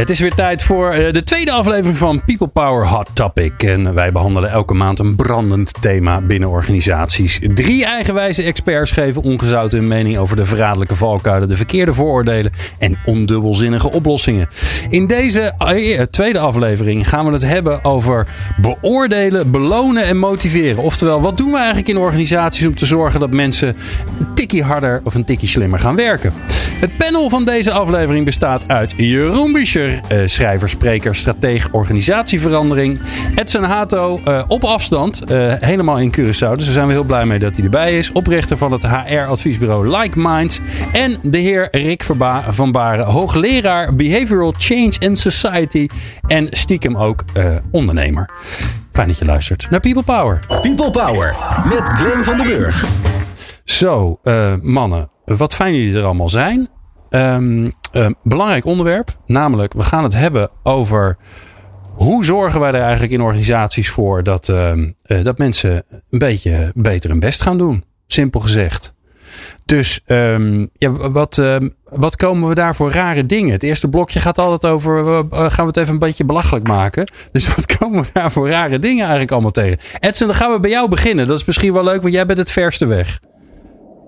[0.00, 3.62] Het is weer tijd voor eh, de tweede aflevering van People Power Hot Topic.
[3.62, 7.40] En wij behandelen elke maand een brandend thema binnen organisaties.
[7.54, 12.98] Drie eigenwijze experts geven ongezouten hun mening over de verraderlijke valkuilen, de verkeerde vooroordelen en
[13.04, 14.48] ondubbelzinnige oplossingen.
[14.90, 18.26] In deze eh, tweede aflevering gaan we het hebben over
[18.60, 20.82] beoordelen, belonen en motiveren.
[20.82, 23.76] Oftewel, wat doen we eigenlijk in organisaties om te zorgen dat mensen
[24.18, 26.32] een tikje harder of een tikje slimmer gaan werken?
[26.80, 29.52] Het panel van deze aflevering bestaat uit Jeroen
[29.90, 33.00] Buescher uh, schrijver, spreker, strateeg, organisatieverandering.
[33.34, 36.54] Edson Hato uh, op afstand, uh, helemaal in Curaçao.
[36.54, 38.12] Dus daar zijn we heel blij mee dat hij erbij is.
[38.12, 40.60] Oprichter van het HR-adviesbureau Like Minds.
[40.92, 45.88] En de heer Rick Verba van Baren, hoogleraar Behavioral Change and Society.
[46.26, 47.24] En stiekem ook
[47.70, 48.30] ondernemer.
[48.92, 50.38] Fijn dat je luistert naar People Power.
[50.46, 52.84] People Power met Glenn van den Burg.
[53.64, 54.20] Zo,
[54.62, 56.68] mannen, wat fijn jullie er allemaal zijn.
[57.10, 57.72] Um,
[58.22, 61.16] belangrijk onderwerp, namelijk we gaan het hebben over
[61.94, 66.72] hoe zorgen wij er eigenlijk in organisaties voor dat, um, uh, dat mensen een beetje
[66.74, 67.84] beter hun best gaan doen.
[68.06, 68.94] Simpel gezegd.
[69.64, 70.00] Dus
[70.72, 71.42] ja, wat,
[71.84, 73.52] wat komen we daar voor rare dingen?
[73.52, 77.12] Het eerste blokje gaat altijd over, uh, gaan we het even een beetje belachelijk maken.
[77.32, 79.78] Dus wat komen we daar voor rare dingen eigenlijk allemaal tegen?
[80.00, 81.26] Edson, dan gaan we bij jou beginnen.
[81.26, 83.20] Dat is misschien wel leuk, want jij bent het verste weg.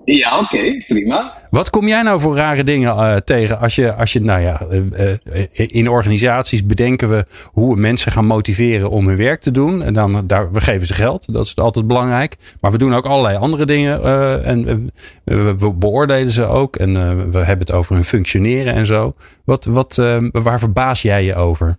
[0.05, 1.33] Ja, oké, okay, prima.
[1.49, 4.61] Wat kom jij nou voor rare dingen uh, tegen als je, als je, nou ja,
[4.71, 5.15] uh, uh,
[5.53, 9.83] in organisaties bedenken we hoe we mensen gaan motiveren om hun werk te doen.
[9.83, 12.37] En dan, daar, we geven ze geld, dat is altijd belangrijk.
[12.61, 14.03] Maar we doen ook allerlei andere dingen
[14.43, 14.91] en
[15.23, 16.75] we beoordelen ze ook.
[16.75, 16.93] En
[17.31, 19.15] we hebben het over hun functioneren en zo.
[19.45, 19.95] Wat, wat,
[20.31, 21.77] waar verbaas jij je over?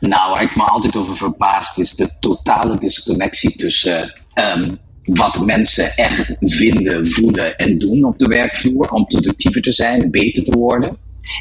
[0.00, 5.96] Nou, waar ik me altijd over verbaast is de totale disconnectie tussen um, wat mensen
[5.96, 10.96] echt vinden, voelen en doen op de werkvloer om productiever te zijn, beter te worden.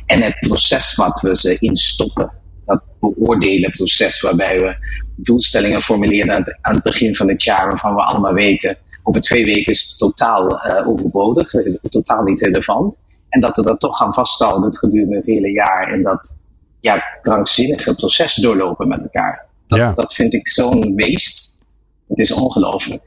[0.05, 2.31] En het proces wat we ze instoppen.
[2.66, 4.75] Dat beoordelen proces waarbij we
[5.16, 9.72] doelstellingen formuleren aan het begin van het jaar waarvan we allemaal weten over twee weken
[9.72, 11.51] is het totaal uh, overbodig,
[11.81, 12.99] totaal niet relevant.
[13.29, 16.39] En dat we dat toch gaan vasthouden gedurende het hele jaar en dat
[16.79, 19.45] ja, krankzinnige proces doorlopen met elkaar.
[19.67, 19.93] Dat, ja.
[19.93, 21.66] dat vind ik zo'n weest.
[22.07, 23.03] Het is ongelooflijk.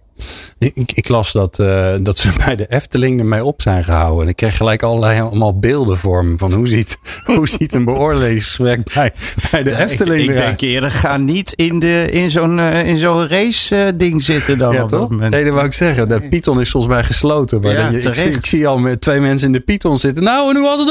[0.58, 4.22] Ik, ik, las dat, uh, dat ze bij de Efteling ermee op zijn gehouden.
[4.22, 6.38] En ik kreeg gelijk allerlei allemaal beelden voor me.
[6.38, 9.12] Van hoe ziet, hoe ziet een beoordelingsgesprek bij,
[9.50, 12.96] bij de Efteling Ik, ik denk eerder, ga niet in, de, in zo'n uh, in
[12.96, 15.00] zo'n race uh, ding zitten dan ja, op toch?
[15.00, 15.30] dat moment.
[15.30, 16.08] Nee, dat wou ik zeggen.
[16.08, 17.60] De Python is volgens mij gesloten.
[17.60, 18.20] Maar Ja, je, ik, terecht.
[18.20, 20.24] zie, ik zie al met twee mensen in de Python zitten.
[20.24, 20.88] Nou, en hoe was het?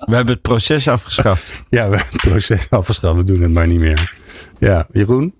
[0.00, 1.60] We hebben het proces afgeschaft.
[1.68, 3.16] Ja, we hebben het proces afgeschaft.
[3.16, 4.14] We doen het maar niet meer.
[4.58, 5.34] Ja, Jeroen?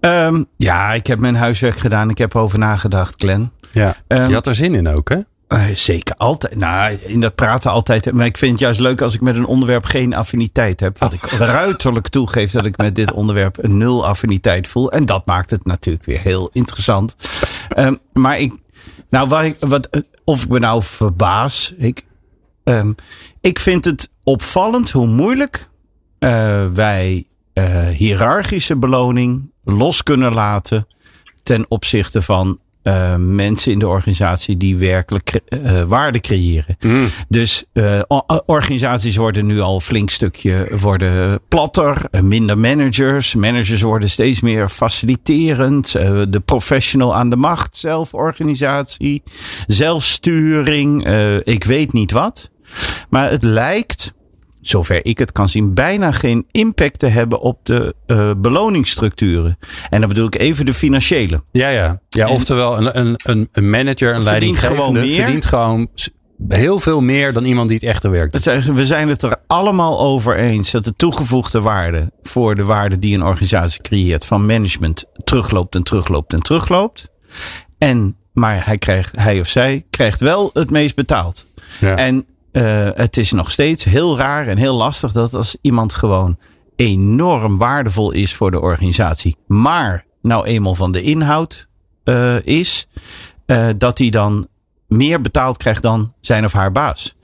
[0.00, 2.10] Um, ja, ik heb mijn huiswerk gedaan.
[2.10, 3.50] Ik heb over nagedacht, Glenn.
[3.72, 5.18] Ja, Um, je had er zin in ook, hè?
[5.48, 6.56] Uh, zeker altijd.
[6.56, 8.12] Nou, in dat praten altijd.
[8.12, 10.98] Maar ik vind het juist leuk als ik met een onderwerp geen affiniteit heb.
[10.98, 11.22] Wat ik
[11.60, 14.92] ruiterlijk toegeef dat ik met dit onderwerp een nul affiniteit voel.
[14.92, 17.16] En dat maakt het natuurlijk weer heel interessant.
[17.78, 18.52] Um, maar ik,
[19.10, 21.74] nou, waar ik, wat, of ik me nou verbaas.
[21.76, 22.04] Ik,
[22.64, 22.94] um,
[23.40, 25.68] ik vind het opvallend hoe moeilijk
[26.18, 30.86] uh, wij uh, hiërarchische beloning los kunnen laten
[31.42, 36.76] ten opzichte van uh, mensen in de organisatie die werkelijk uh, waarde creëren.
[36.80, 37.08] Mm.
[37.28, 38.00] Dus uh,
[38.46, 43.34] organisaties worden nu al een flink stukje worden platter, minder managers.
[43.34, 45.92] Managers worden steeds meer faciliterend.
[46.28, 49.22] de professional aan de macht, zelforganisatie,
[49.66, 51.08] zelfsturing,
[51.42, 52.50] ik weet niet wat.
[53.08, 54.12] Maar het lijkt
[54.68, 59.58] zover ik het kan zien, bijna geen impact te hebben op de uh, beloningsstructuren.
[59.90, 61.42] En dan bedoel ik even de financiële.
[61.52, 62.00] Ja, ja.
[62.08, 65.22] ja oftewel een, een, een manager, een leidinggevende gewoon meer.
[65.22, 65.88] verdient gewoon
[66.48, 68.64] heel veel meer dan iemand die het echte werk doet.
[68.64, 73.14] We zijn het er allemaal over eens dat de toegevoegde waarde voor de waarde die
[73.14, 77.08] een organisatie creëert van management terugloopt en terugloopt en terugloopt.
[77.78, 81.46] En, maar hij, krijgt, hij of zij krijgt wel het meest betaald.
[81.80, 81.96] Ja.
[81.96, 82.26] En
[82.56, 86.38] uh, het is nog steeds heel raar en heel lastig dat als iemand gewoon
[86.76, 91.68] enorm waardevol is voor de organisatie, maar nou eenmaal van de inhoud
[92.04, 92.86] uh, is,
[93.46, 94.48] uh, dat hij dan
[94.88, 97.16] meer betaald krijgt dan zijn of haar baas.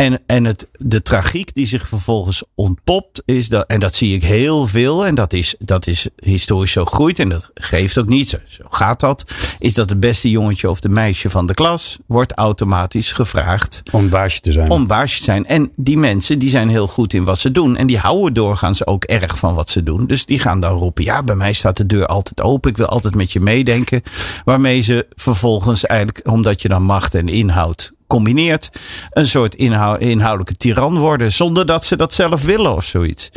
[0.00, 4.22] En, en het, de tragiek die zich vervolgens ontpopt, is dat, en dat zie ik
[4.22, 8.28] heel veel, en dat is, dat is historisch zo groeit, en dat geeft ook niet,
[8.28, 9.24] zo, zo gaat dat,
[9.58, 14.08] is dat het beste jongetje of de meisje van de klas wordt automatisch gevraagd Om
[14.08, 14.70] baasje te zijn.
[14.70, 15.46] om baasje te zijn.
[15.46, 17.76] En die mensen die zijn heel goed in wat ze doen.
[17.76, 20.06] En die houden doorgaans ook erg van wat ze doen.
[20.06, 22.70] Dus die gaan dan roepen: Ja, bij mij staat de deur altijd open.
[22.70, 24.02] Ik wil altijd met je meedenken.
[24.44, 28.70] Waarmee ze vervolgens eigenlijk, omdat je dan macht en inhoud combineert,
[29.10, 31.32] een soort inhou- inhoudelijke tiran worden.
[31.32, 33.30] Zonder dat ze dat zelf willen of zoiets.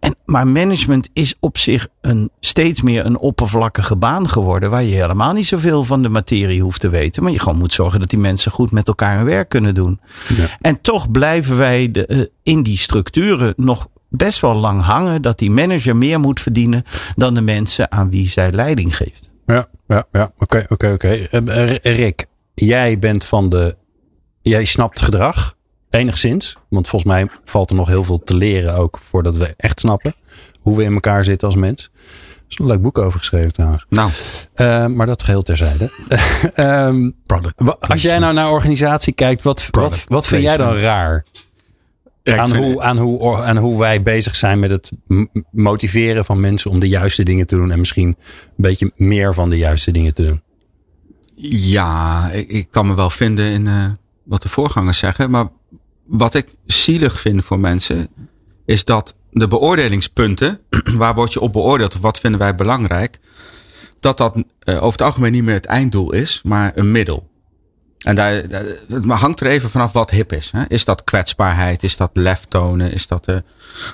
[0.00, 4.70] En, maar management is op zich een, steeds meer een oppervlakkige baan geworden.
[4.70, 7.22] Waar je helemaal niet zoveel van de materie hoeft te weten.
[7.22, 10.00] Maar je gewoon moet zorgen dat die mensen goed met elkaar hun werk kunnen doen.
[10.36, 10.48] Ja.
[10.60, 15.22] En toch blijven wij de, eh, in die structuren nog best wel lang hangen.
[15.22, 16.82] Dat die manager meer moet verdienen
[17.16, 19.30] dan de mensen aan wie zij leiding geeft.
[19.46, 20.32] Ja, ja, ja.
[20.38, 21.08] Oké, oké, oké.
[21.08, 23.76] Eh, eh, Rick, jij bent van de.
[24.42, 25.56] Jij snapt gedrag.
[25.90, 26.56] Enigszins.
[26.68, 30.14] Want volgens mij valt er nog heel veel te leren ook voordat we echt snappen
[30.60, 31.90] hoe we in elkaar zitten als mens.
[31.94, 33.84] Er is een leuk boek over geschreven trouwens.
[33.88, 34.10] Nou,
[34.54, 35.90] Eh, maar dat geheel terzijde.
[37.26, 40.74] Product wa- als jij nou naar organisatie kijkt, wat, wat, Product wat vind jij dan
[40.76, 41.24] raar?
[42.22, 44.90] ja, aan, vind- hoe, aan, hoe, aan hoe wij bezig zijn met het
[45.50, 47.70] motiveren van mensen om de juiste dingen te doen.
[47.70, 48.16] En misschien een
[48.56, 50.42] beetje meer van de juiste dingen te doen.
[51.52, 53.84] Ja, ik, ik kan me wel vinden in eh,
[54.30, 55.30] wat de voorgangers zeggen.
[55.30, 55.48] Maar
[56.04, 58.08] wat ik zielig vind voor mensen,
[58.64, 60.60] is dat de beoordelingspunten,
[61.02, 63.18] waar word je op beoordeeld of wat vinden wij belangrijk,
[64.00, 67.28] dat dat eh, over het algemeen niet meer het einddoel is, maar een middel.
[67.98, 68.32] En daar,
[68.88, 70.50] het hangt er even vanaf wat hip is.
[70.50, 70.64] Hè?
[70.68, 71.82] Is dat kwetsbaarheid?
[71.82, 72.92] Is dat lef tonen?
[72.92, 73.36] Is dat eh,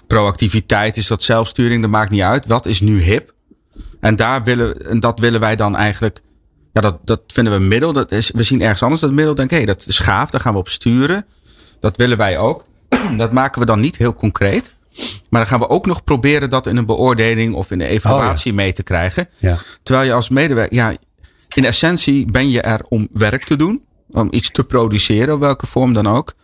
[0.07, 0.97] proactiviteit?
[0.97, 1.83] Is dat zelfsturing?
[1.83, 2.47] Dat maakt niet uit.
[2.47, 3.35] Wat is nu hip?
[4.01, 6.21] En daar willen, en dat willen wij dan eigenlijk
[6.77, 7.93] ja, dat, dat vinden we een middel.
[7.93, 9.35] Dat is, we zien ergens anders dat middel.
[9.35, 10.31] Denken, hé, dat is gaaf.
[10.31, 11.27] Daar gaan we op sturen.
[11.81, 12.65] Dat willen wij ook.
[13.17, 14.77] Dat maken we dan niet heel concreet.
[15.29, 18.53] Maar dan gaan we ook nog proberen dat in een beoordeling of in een evaluatie
[18.53, 19.29] mee te krijgen.
[19.37, 19.59] Ja.
[19.83, 20.95] Terwijl je als medewerker, ja,
[21.55, 23.85] in essentie ben je er om werk te doen.
[24.11, 26.35] Om iets te produceren, op welke vorm dan ook.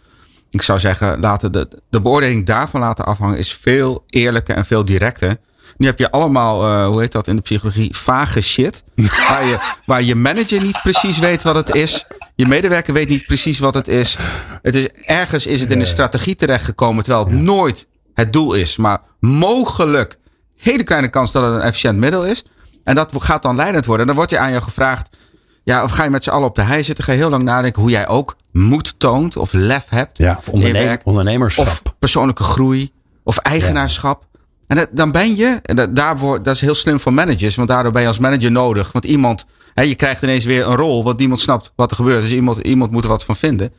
[0.51, 4.85] Ik zou zeggen, laten de, de beoordeling daarvan laten afhangen is veel eerlijker en veel
[4.85, 5.37] directer.
[5.77, 8.83] Nu heb je allemaal, eh, hoe heet dat in de psychologie, vage shit.
[9.29, 12.05] waar, je, waar je manager niet precies weet wat het is.
[12.35, 14.17] Je medewerker weet niet precies wat het is.
[14.63, 18.77] Het is ergens is het in een strategie terechtgekomen, terwijl het nooit het doel is.
[18.77, 20.19] Maar mogelijk,
[20.57, 22.45] hele kleine kans dat het een efficiënt middel is.
[22.85, 24.01] En dat gaat dan leidend worden.
[24.01, 25.17] En dan wordt je aan jou gevraagd,
[25.65, 27.05] ja, of ga je met z'n allen op de hei zitten?
[27.05, 30.19] Ga je heel lang nadenken hoe jij ook moed toont of lef hebt.
[30.19, 31.01] Ja, of in je ondernemer, werk.
[31.05, 31.67] ondernemerschap.
[31.67, 32.93] Of persoonlijke groei.
[33.25, 34.25] Of eigenaarschap.
[34.73, 37.69] En dat, dan ben je, en dat, daarvoor, dat is heel slim voor managers, want
[37.69, 38.93] daardoor ben je als manager nodig.
[38.93, 42.23] Want iemand, hè, je krijgt ineens weer een rol, want niemand snapt wat er gebeurt.
[42.23, 43.73] Dus iemand, iemand moet er wat van vinden.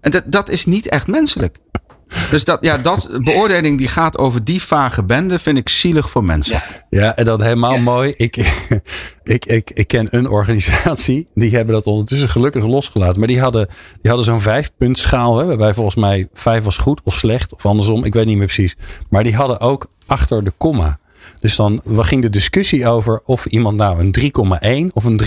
[0.00, 1.56] En dat, dat is niet echt menselijk.
[2.30, 6.24] Dus dat, ja, dat beoordeling die gaat over die vage bende, vind ik zielig voor
[6.24, 6.62] mensen.
[6.90, 6.98] Ja.
[7.00, 7.80] Ja, en dat helemaal Ja.
[7.80, 8.14] mooi.
[8.16, 8.36] Ik,
[9.22, 11.28] ik, ik, ik ken een organisatie.
[11.34, 13.18] Die hebben dat ondertussen gelukkig losgelaten.
[13.18, 13.66] Maar die hadden,
[14.00, 15.38] die hadden zo'n vijfpuntschaal.
[15.38, 17.54] Hè, waarbij volgens mij vijf was goed of slecht.
[17.54, 18.04] Of andersom.
[18.04, 18.76] Ik weet niet meer precies.
[19.10, 20.98] Maar die hadden ook achter de komma.
[21.40, 24.14] Dus dan ging de discussie over of iemand nou een
[24.88, 25.20] 3,1 of een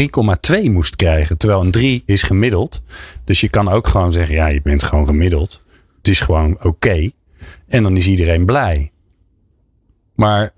[0.67, 1.37] 3,2 moest krijgen.
[1.37, 2.83] Terwijl een 3 is gemiddeld.
[3.23, 5.61] Dus je kan ook gewoon zeggen, ja, je bent gewoon gemiddeld.
[5.97, 7.11] Het is gewoon oké.
[7.67, 8.91] En dan is iedereen blij.
[10.15, 10.53] Maar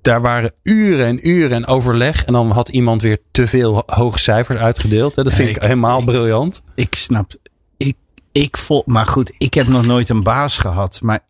[0.00, 2.24] daar waren uren en uren en overleg.
[2.24, 5.14] En dan had iemand weer te veel hoge cijfers uitgedeeld.
[5.14, 6.62] Dat vind ik, ik- helemaal ik- briljant.
[6.74, 7.32] Ik snap.
[7.76, 7.96] Ik,
[8.32, 11.00] ik vol, maar goed, ik heb nog nooit een baas gehad.
[11.02, 11.20] Maar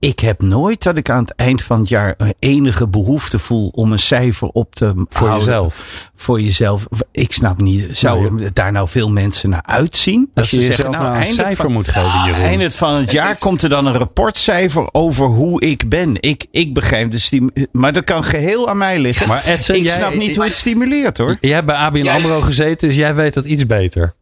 [0.00, 3.68] ik heb nooit dat ik aan het eind van het jaar een enige behoefte voel
[3.74, 5.46] om een cijfer op te Voor houden.
[5.48, 6.10] jezelf.
[6.16, 6.86] Voor jezelf.
[7.12, 7.86] Ik snap niet.
[7.98, 10.30] Zouden daar nou veel mensen naar uitzien?
[10.34, 12.42] Als je jezelf nou een eind cijfer van, moet geven, Jeroen.
[12.42, 16.16] Eind van het jaar komt er dan een rapportcijfer over hoe ik ben.
[16.20, 19.28] Ik, ik begrijp de stim Maar dat kan geheel aan mij liggen.
[19.28, 21.36] Maar Edson, ik jij- snap niet hoe het stimuleert hoor.
[21.40, 22.14] Jij hebt bij ABN Ja.
[22.14, 24.14] AMRO gezeten, dus jij weet dat iets beter.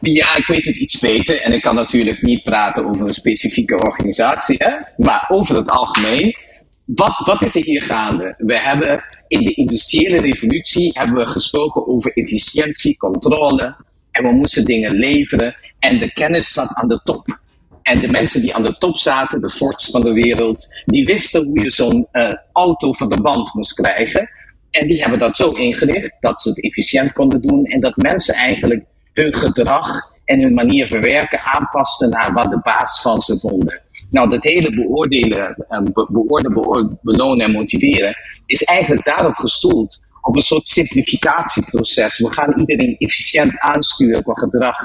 [0.00, 3.76] Ja, ik weet het iets beter en ik kan natuurlijk niet praten over een specifieke
[3.76, 4.76] organisatie, hè?
[4.96, 6.36] maar over het algemeen.
[6.84, 8.34] Wat, wat is er hier gaande?
[8.38, 13.76] We hebben in de industriële revolutie hebben we gesproken over efficiëntie, controle
[14.10, 17.38] en we moesten dingen leveren en de kennis zat aan de top.
[17.82, 21.44] En de mensen die aan de top zaten, de Fords van de wereld, die wisten
[21.44, 24.30] hoe je zo'n eh, auto van de band moest krijgen.
[24.70, 28.34] En die hebben dat zo ingericht dat ze het efficiënt konden doen en dat mensen
[28.34, 33.38] eigenlijk hun gedrag en hun manier van werken aanpasten naar wat de baas van ze
[33.38, 33.80] vonden.
[34.10, 40.00] Nou, dat hele beoordelen, eh, be- beoordelen, beoor- belonen en motiveren is eigenlijk daarop gestoeld
[40.22, 42.18] op een soort simplificatieproces.
[42.18, 44.76] We gaan iedereen efficiënt aansturen qua gedrag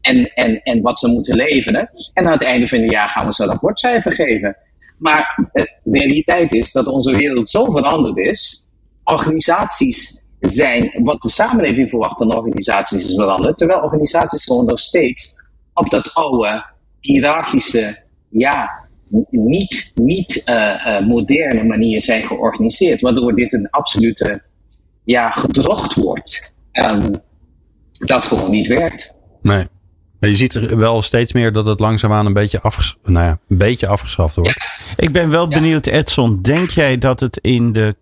[0.00, 1.90] en, en, en wat ze moeten leveren.
[2.14, 4.56] En aan het einde van het jaar gaan we ze een rapportcijfer geven.
[4.98, 8.68] Maar de realiteit is dat onze wereld zo veranderd is.
[9.04, 13.58] Organisaties zijn wat de samenleving verwacht van organisaties is veranderd.
[13.58, 15.34] Terwijl organisaties gewoon nog steeds
[15.74, 16.64] op dat oude,
[17.00, 18.70] hiërarchische, ja,
[19.30, 23.00] niet, niet uh, moderne manier zijn georganiseerd.
[23.00, 24.42] Waardoor dit een absolute
[25.04, 26.52] ja, gedrocht wordt.
[26.72, 27.10] Um,
[27.92, 29.14] dat gewoon niet werkt.
[29.42, 29.66] Nee.
[30.20, 33.38] Maar je ziet er wel steeds meer dat het langzaamaan een beetje, afges nou ja,
[33.48, 34.54] een beetje afgeschaft wordt.
[34.58, 35.04] Ja.
[35.04, 36.42] Ik ben wel benieuwd, Edson.
[36.42, 37.96] Denk jij dat het in de.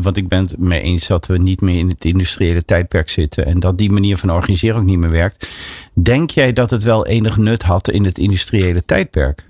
[0.00, 3.46] Want ik ben het mee eens dat we niet meer in het industriële tijdperk zitten.
[3.46, 5.50] En dat die manier van organiseren ook niet meer werkt.
[5.94, 9.46] Denk jij dat het wel enig nut had in het industriële tijdperk?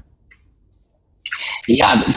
[1.65, 2.13] Ja,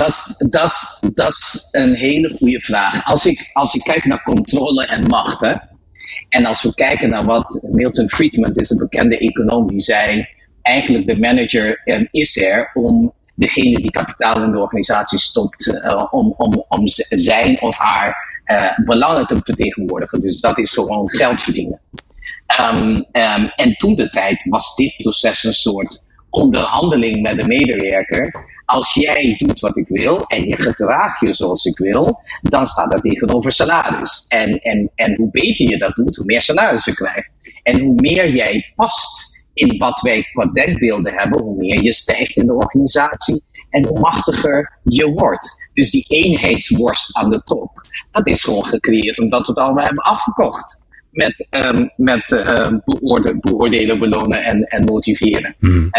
[0.49, 3.05] dat is een hele goede vraag.
[3.05, 5.39] Als ik, als ik kijk naar controle en macht.
[5.39, 5.53] Hè,
[6.29, 10.27] en als we kijken naar wat Milton Friedman is, een bekende econoom, die zei:
[10.61, 16.33] eigenlijk de manager is er om degene die kapitaal in de organisatie stopt, uh, om,
[16.37, 20.19] om, om zijn of haar uh, belangen te vertegenwoordigen.
[20.19, 21.79] Dus dat is gewoon geld verdienen.
[22.59, 28.47] Um, um, en toen de tijd was dit proces een soort onderhandeling met de medewerker
[28.69, 32.91] als jij doet wat ik wil en je gedraagt je zoals ik wil, dan staat
[32.91, 34.25] dat tegenover salaris.
[34.27, 37.29] En, en, en hoe beter je dat doet, hoe meer salaris je krijgt.
[37.63, 42.35] En hoe meer jij past in wat wij qua denkbeelden hebben, hoe meer je stijgt
[42.35, 45.69] in de organisatie en hoe machtiger je wordt.
[45.73, 50.03] Dus die eenheidsworst aan de top, dat is gewoon gecreëerd omdat we het allemaal hebben
[50.03, 52.67] afgekocht met, um, met uh,
[53.39, 55.55] beoordelen, belonen en, en motiveren.
[55.59, 55.89] Mm.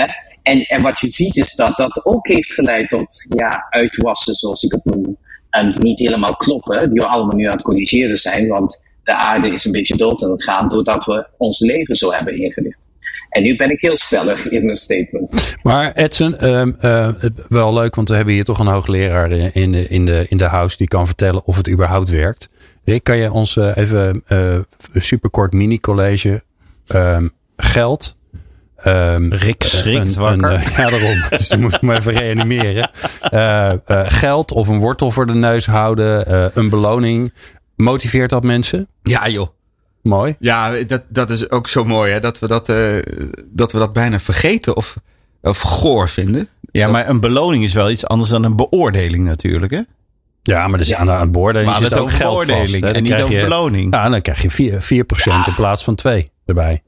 [0.43, 4.62] En, en wat je ziet is dat dat ook heeft geleid tot ja, uitwassen, zoals
[4.62, 5.17] ik het noem.
[5.50, 8.49] En niet helemaal kloppen, die we allemaal nu aan het corrigeren zijn.
[8.49, 12.12] Want de aarde is een beetje dood aan het gaan doordat we ons leven zo
[12.12, 12.79] hebben ingericht.
[13.31, 15.57] En nu ben ik heel stellig in mijn statement.
[15.63, 17.09] Maar Edson, uh,
[17.49, 20.45] wel leuk, want we hebben hier toch een hoogleraar in de, in, de, in de
[20.45, 22.49] house die kan vertellen of het überhaupt werkt.
[22.85, 24.53] Rick, kan je ons uh, even uh,
[24.93, 26.43] een superkort mini-college
[26.87, 28.19] ehm, geld
[28.85, 30.53] Um, Rick schrikt wakker.
[30.53, 31.25] Een, ja, daarom.
[31.31, 32.91] dus die moet ik maar even reanimeren.
[33.35, 36.25] Uh, uh, geld of een wortel voor de neus houden.
[36.29, 37.33] Uh, een beloning.
[37.77, 38.89] Motiveert dat mensen?
[39.03, 39.49] Ja, joh.
[40.02, 40.37] Mooi.
[40.38, 42.12] Ja, dat, dat is ook zo mooi.
[42.12, 42.21] Hè?
[42.21, 42.66] Dat, we dat,
[43.47, 44.97] dat we dat bijna vergeten of,
[45.42, 46.49] of goor vinden.
[46.73, 49.73] Ja, maar een beloning is wel iets anders dan een beoordeling natuurlijk.
[49.73, 49.80] Hè?
[50.42, 50.97] Ja, maar dus ja.
[50.97, 53.92] aan de aan beoordeling maar het ook geld en niet over je, beloning.
[53.95, 55.47] Ja, dan krijg je 4%, 4 ja.
[55.47, 56.83] in plaats van 2 erbij.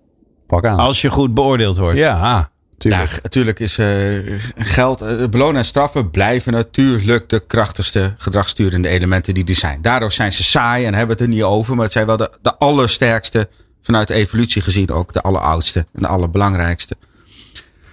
[0.61, 1.99] Als je goed beoordeeld wordt.
[1.99, 2.51] Ja,
[2.83, 3.11] tuurlijk.
[3.11, 9.35] Ja, natuurlijk is uh, geld, uh, belonen en straffen blijven natuurlijk de krachtigste gedragsturende elementen
[9.35, 9.83] die er zijn.
[9.83, 12.31] Daardoor zijn ze saai en hebben het er niet over, maar het zijn wel de,
[12.43, 13.49] de allersterkste,
[13.83, 16.97] vanuit de evolutie gezien ook, de alleroudste en de allerbelangrijkste.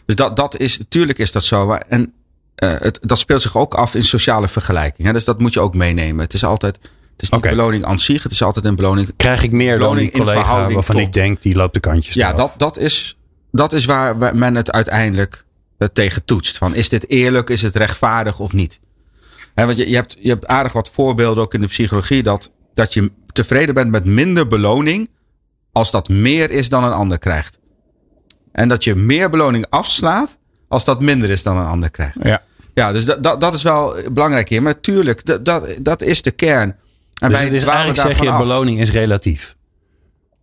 [0.05, 1.71] Dus dat, dat is, natuurlijk is dat zo.
[1.71, 2.13] En
[2.63, 5.07] uh, het, dat speelt zich ook af in sociale vergelijking.
[5.07, 5.13] Hè?
[5.13, 6.23] Dus dat moet je ook meenemen.
[6.23, 6.79] Het is altijd
[7.19, 7.55] het is niet okay.
[7.55, 9.13] beloning aan zich, het is altijd een beloning.
[9.15, 11.05] Krijg ik meer dan die collega waarvan tot.
[11.05, 13.17] ik denk, die loopt de kantjes Ja, dat, dat, is,
[13.51, 15.45] dat is waar men het uiteindelijk
[15.77, 16.57] uh, tegen toetst.
[16.57, 18.79] Van, is dit eerlijk, is het rechtvaardig of niet?
[19.55, 22.23] He, want je, je, hebt, je hebt aardig wat voorbeelden ook in de psychologie...
[22.23, 25.09] Dat, dat je tevreden bent met minder beloning...
[25.71, 27.59] als dat meer is dan een ander krijgt.
[28.51, 30.37] En dat je meer beloning afslaat...
[30.67, 32.17] als dat minder is dan een ander krijgt.
[32.23, 32.41] Ja.
[32.73, 34.61] Ja, dus dat, dat, dat is wel belangrijk hier.
[34.61, 36.75] Maar natuurlijk, dat, dat, dat is de kern...
[37.19, 38.39] En dus, dus eigenlijk zeg je, af.
[38.39, 39.55] beloning is relatief.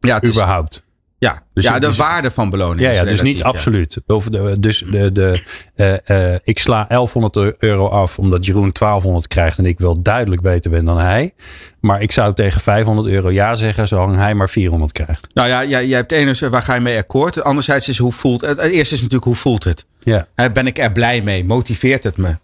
[0.01, 0.75] Ja, het überhaupt.
[0.75, 0.83] Is,
[1.18, 4.00] ja, dus ja de waarde van beloning ja, is ja, dus niet absoluut.
[4.06, 5.42] De, dus de, de,
[5.76, 10.42] uh, uh, ik sla 1100 euro af omdat Jeroen 1200 krijgt en ik wel duidelijk
[10.42, 11.32] beter ben dan hij.
[11.80, 15.26] Maar ik zou tegen 500 euro ja zeggen, zolang hij maar 400 krijgt.
[15.35, 17.42] Nou ja, jij, jij hebt enerzijds waar ga je mee akkoord.
[17.42, 18.61] Anderzijds is hoe voelt het.
[18.61, 19.87] Het eerste is natuurlijk hoe voelt het.
[20.02, 20.26] Ja.
[20.52, 21.44] Ben ik er blij mee?
[21.44, 22.37] Motiveert het me?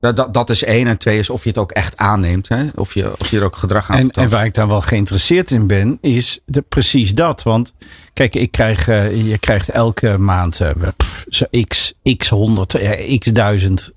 [0.00, 0.86] Dat, dat is één.
[0.86, 2.48] En twee is of je het ook echt aanneemt.
[2.48, 2.66] Hè?
[2.74, 5.50] Of, je, of je er ook gedrag aan en, en waar ik dan wel geïnteresseerd
[5.50, 7.42] in ben, is de, precies dat.
[7.42, 7.72] Want
[8.12, 13.92] kijk, ik krijg, uh, je krijgt elke maand uh, x, x 100, uh, x duizend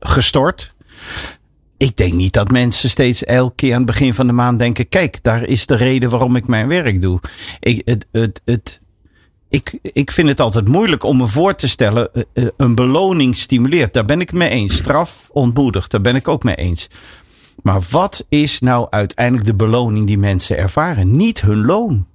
[0.00, 0.74] gestort.
[1.78, 4.88] Ik denk niet dat mensen steeds elke keer aan het begin van de maand denken:
[4.88, 7.20] kijk, daar is de reden waarom ik mijn werk doe.
[7.60, 8.80] Ik, het, het, het,
[9.56, 12.14] ik, ik vind het altijd moeilijk om me voor te stellen.
[12.14, 13.92] Eh, eh, een beloning stimuleert.
[13.92, 14.76] Daar ben ik mee eens.
[14.76, 15.90] Straf ontmoedigt.
[15.90, 16.88] Daar ben ik ook mee eens.
[17.62, 21.16] Maar wat is nou uiteindelijk de beloning die mensen ervaren?
[21.16, 22.06] Niet hun loon.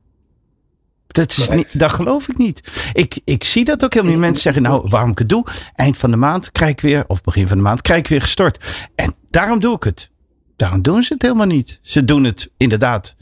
[1.07, 2.71] Dat, is niet, dat geloof ik niet.
[2.93, 4.23] Ik, ik zie dat ook helemaal niet.
[4.23, 5.45] Mensen zeggen, nou, waarom ik het doe?
[5.75, 8.21] Eind van de maand krijg ik weer, of begin van de maand, krijg ik weer
[8.21, 8.87] gestort.
[8.95, 10.09] En daarom doe ik het.
[10.55, 11.79] Daarom doen ze het helemaal niet.
[11.81, 13.15] Ze doen het inderdaad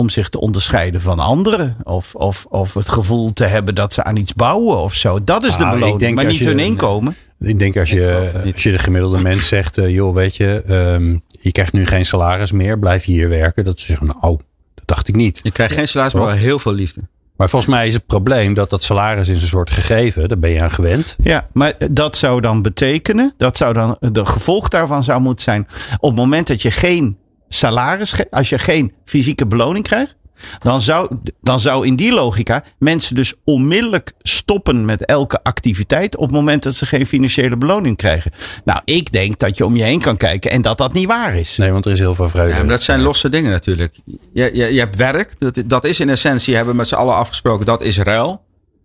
[0.00, 1.76] om zich te onderscheiden van anderen.
[1.82, 5.24] Of, of, of het gevoel te hebben dat ze aan iets bouwen of zo.
[5.24, 7.16] Dat is de Ah, beloning, maar niet je- hun inkomen.
[7.40, 11.16] Ik denk als je, als je de gemiddelde mens zegt, eh, joh, weet je, ehm,
[11.40, 13.64] je krijgt nu geen salaris meer, blijf je hier werken.
[13.64, 14.38] Dat ze zeggen, nou,
[14.74, 15.40] dat dacht ik niet.
[15.42, 17.00] Je krijgt geen salaris, maar wel heel veel liefde.
[17.36, 20.28] Maar volgens mij is het probleem dat dat salaris is een soort gegeven.
[20.28, 21.16] Daar ben je aan gewend.
[21.22, 25.66] Ja, maar dat zou dan betekenen, dat zou dan, de gevolg daarvan zou moeten zijn,
[25.98, 27.16] op het moment dat je geen
[27.54, 30.14] salaris, als je geen fysieke beloning krijgt,
[30.58, 31.10] dan zou,
[31.42, 36.62] dan zou in die logica mensen dus onmiddellijk stoppen met elke activiteit op het moment
[36.62, 38.30] dat ze geen financiële beloning krijgen.
[38.64, 41.34] Nou, ik denk dat je om je heen kan kijken en dat dat niet waar
[41.36, 41.56] is.
[41.56, 42.50] Nee, want er is heel veel vreugde.
[42.54, 43.98] Ja, maar dat zijn losse dingen natuurlijk.
[44.32, 47.14] Je, je, je hebt werk, dat, dat is in essentie, hebben we met z'n allen
[47.14, 48.42] afgesproken, dat is ruil.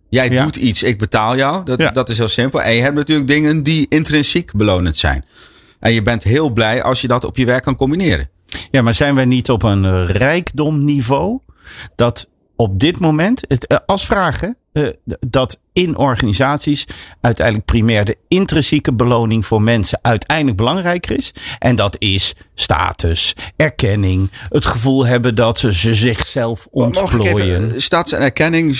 [0.08, 0.42] Jij Ja.
[0.42, 1.64] doet iets, ik betaal jou.
[1.64, 1.90] Dat, Ja.
[1.90, 2.62] dat is heel simpel.
[2.62, 5.24] En je hebt natuurlijk dingen die intrinsiek belonend zijn.
[5.80, 8.30] En je bent heel blij als je dat op je werk kan combineren.
[8.70, 11.38] Ja, maar zijn wij niet op een eh, rijkdomniveau
[11.94, 14.86] dat op dit moment, het, eh, als vragen, eh,
[15.28, 16.84] dat in organisaties
[17.20, 21.32] uiteindelijk primair de intrinsieke beloning voor mensen uiteindelijk belangrijker is.
[21.58, 27.82] En dat is status, erkenning, het gevoel hebben dat ze, ze zichzelf ontplooien.
[27.82, 28.76] staats en erkenning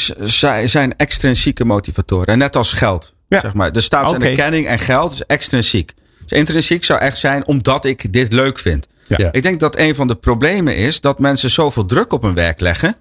[0.64, 2.26] zijn extrinsieke motivatoren.
[2.26, 3.14] En net als geld.
[3.28, 3.40] Ja.
[3.40, 3.72] Zeg maar.
[3.72, 5.92] De staats en erkenning en geld is extrinsiek.
[6.26, 8.86] Dus intrinsiek zou echt zijn omdat ik dit leuk vind.
[9.08, 9.32] Ja.
[9.32, 12.60] Ik denk dat een van de problemen is dat mensen zoveel druk op hun werk
[12.60, 12.96] leggen.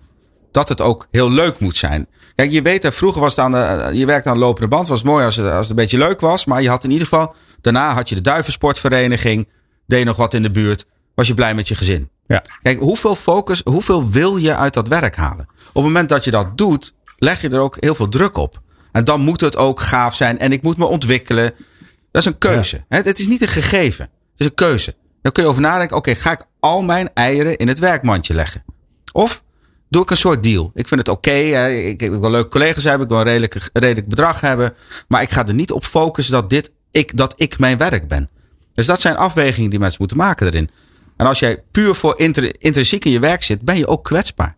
[0.51, 2.07] Dat het ook heel leuk moet zijn.
[2.35, 4.87] Kijk, je weet, vroeger was het aan de, je werkte aan de lopende band.
[4.87, 6.45] Was het mooi als het, als het een beetje leuk was.
[6.45, 9.47] Maar je had in ieder geval, daarna had je de duivensportvereniging.
[9.87, 10.85] Deed je nog wat in de buurt.
[11.15, 12.09] Was je blij met je gezin.
[12.27, 12.43] Ja.
[12.61, 15.47] Kijk, hoeveel focus, hoeveel wil je uit dat werk halen?
[15.67, 18.61] Op het moment dat je dat doet, leg je er ook heel veel druk op.
[18.91, 21.53] En dan moet het ook gaaf zijn en ik moet me ontwikkelen.
[22.11, 22.85] Dat is een keuze.
[22.89, 24.03] Het is niet een gegeven.
[24.05, 24.95] Het is een keuze.
[25.25, 28.63] Dan kun je over nadenken, oké, ga ik al mijn eieren in het werkmandje leggen?
[29.11, 29.43] Of
[29.89, 30.71] doe ik een soort deal?
[30.73, 31.31] Ik vind het oké,
[31.67, 34.73] ik, wil leuke collega's hebben, ik wil een redelijk, redelijk bedrag hebben.
[35.07, 38.29] Maar ik ga er niet op focussen dat, dit, ik, dat ik mijn werk ben.
[38.73, 40.69] Dus dat zijn afwegingen die mensen moeten maken erin.
[41.17, 44.57] En als jij puur voor intr- intrinsiek in je werk zit, ben je ook kwetsbaar.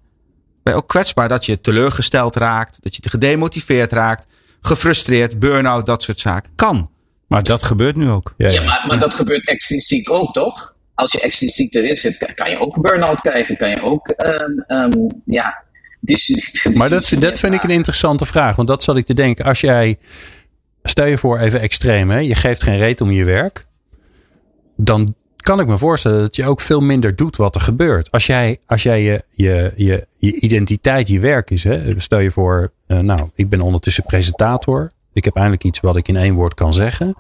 [0.64, 4.28] Ben je ook kwetsbaar dat je teleurgesteld raakt, dat je gedemotiveerd raakt,
[4.62, 6.52] gefrustreerd, burn-out, dat soort zaken.
[6.56, 6.90] Kan.
[7.28, 8.34] Maar dat gebeurt nu ook.
[8.38, 8.64] Ja, Ja, ja.
[8.64, 10.74] maar, maar dat gebeurt extrinsiek ook, toch?
[10.94, 13.58] Als je extrinsiek erin zit, kan, je ook burn-out krijgen.
[13.58, 14.92] Kan je ook, ehm, ehm,
[15.26, 15.66] ja...
[16.74, 18.56] Maar dat, vind- dat vind ik een interessante vraag.
[18.56, 19.46] Want dat zat ik te denken.
[19.46, 19.98] Als jij,
[20.84, 23.66] stel je voor even extreem, hè, je geeft geen reet om je werk.
[24.76, 28.12] Dan kan ik me voorstellen dat je ook veel minder doet wat er gebeurt.
[28.12, 31.64] Als jij, als jij je, je, je, je identiteit je werk is.
[31.64, 34.92] Hè, stel je voor, eh, nou, ik ben ondertussen presentator.
[35.18, 37.16] Ik heb eindelijk iets wat ik in één woord kan zeggen.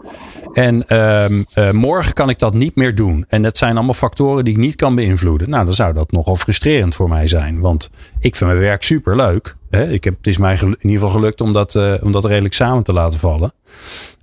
[0.53, 3.25] En ehm, eh, morgen kan ik dat niet meer doen.
[3.27, 5.49] En dat zijn allemaal factoren die ik niet kan beïnvloeden.
[5.49, 7.60] Nou, dan zou dat nogal frustrerend voor mij zijn.
[7.60, 9.55] Want ik vind mijn werk super leuk.
[9.69, 12.53] Ik heb, het is mij in ieder geval gelukt om dat, eh, om dat redelijk
[12.53, 13.53] samen te laten vallen.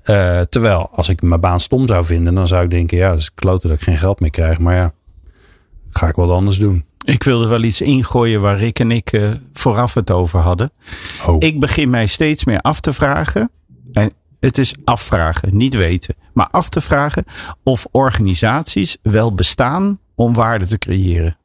[0.03, 3.19] Eh, terwijl als ik mijn baan stom zou vinden, dan zou ik denken: ja, dat
[3.19, 4.59] is kloten dat ik geen geld meer krijg.
[4.59, 4.93] Maar ja,
[5.91, 6.85] ga ik wat anders doen.
[7.05, 10.71] Ik wilde wel iets ingooien waar Rick en ik vooraf het over hadden.
[11.27, 11.37] Oh.
[11.39, 13.51] Ik begin mij steeds meer af te vragen.
[13.95, 16.15] En het is afvragen, niet weten.
[16.33, 17.25] Maar af te vragen
[17.63, 21.37] of organisaties wel bestaan om waarde te creëren.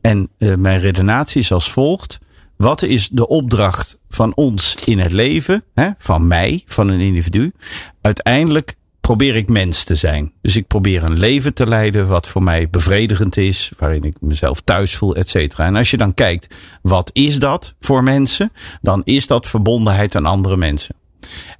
[0.00, 2.18] En eh, mijn redenatie is als volgt.
[2.56, 5.64] Wat is de opdracht van ons in het leven?
[5.74, 5.88] Hè?
[5.98, 7.52] Van mij, van een individu.
[8.00, 10.32] Uiteindelijk probeer ik mens te zijn.
[10.42, 13.72] Dus ik probeer een leven te leiden wat voor mij bevredigend is.
[13.78, 15.64] Waarin ik mezelf thuis voel, et cetera.
[15.66, 18.52] En als je dan kijkt, wat is dat voor mensen?
[18.80, 20.94] Dan is dat verbondenheid aan andere mensen.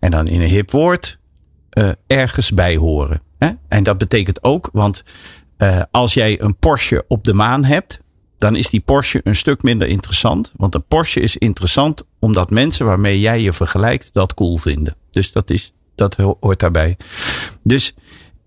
[0.00, 1.18] En dan in een hip woord,
[1.70, 3.20] eh, ergens bij horen.
[3.38, 3.50] Hè?
[3.68, 5.02] En dat betekent ook, want
[5.56, 8.00] eh, als jij een Porsche op de maan hebt,
[8.36, 10.52] dan is die Porsche een stuk minder interessant.
[10.56, 14.94] Want een Porsche is interessant omdat mensen waarmee jij je vergelijkt dat cool vinden.
[15.10, 16.96] Dus dat, is, dat ho- hoort daarbij.
[17.62, 17.94] Dus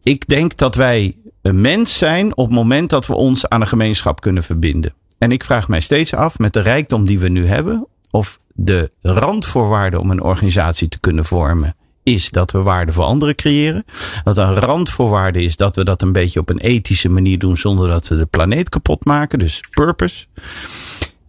[0.03, 3.67] ik denk dat wij een mens zijn op het moment dat we ons aan een
[3.67, 4.93] gemeenschap kunnen verbinden.
[5.17, 8.91] En ik vraag mij steeds af met de rijkdom die we nu hebben, of de
[9.01, 13.85] randvoorwaarden om een organisatie te kunnen vormen is dat we waarde voor anderen creëren.
[14.23, 17.87] Dat een randvoorwaarde is dat we dat een beetje op een ethische manier doen zonder
[17.87, 19.39] dat we de planeet kapot maken.
[19.39, 20.25] Dus purpose.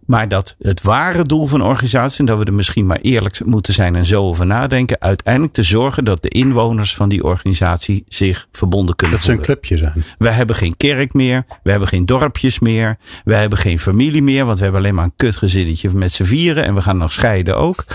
[0.05, 3.73] Maar dat het ware doel van organisatie, en dat we er misschien maar eerlijk moeten
[3.73, 8.47] zijn en zo over nadenken, uiteindelijk te zorgen dat de inwoners van die organisatie zich
[8.51, 9.55] verbonden kunnen Dat ze een voelen.
[9.59, 10.03] clubje zijn.
[10.17, 11.45] We hebben geen kerk meer.
[11.63, 12.97] We hebben geen dorpjes meer.
[13.23, 14.45] We hebben geen familie meer.
[14.45, 16.63] Want we hebben alleen maar een kutgezinnetje met z'n vieren.
[16.65, 17.85] En we gaan nog scheiden ook.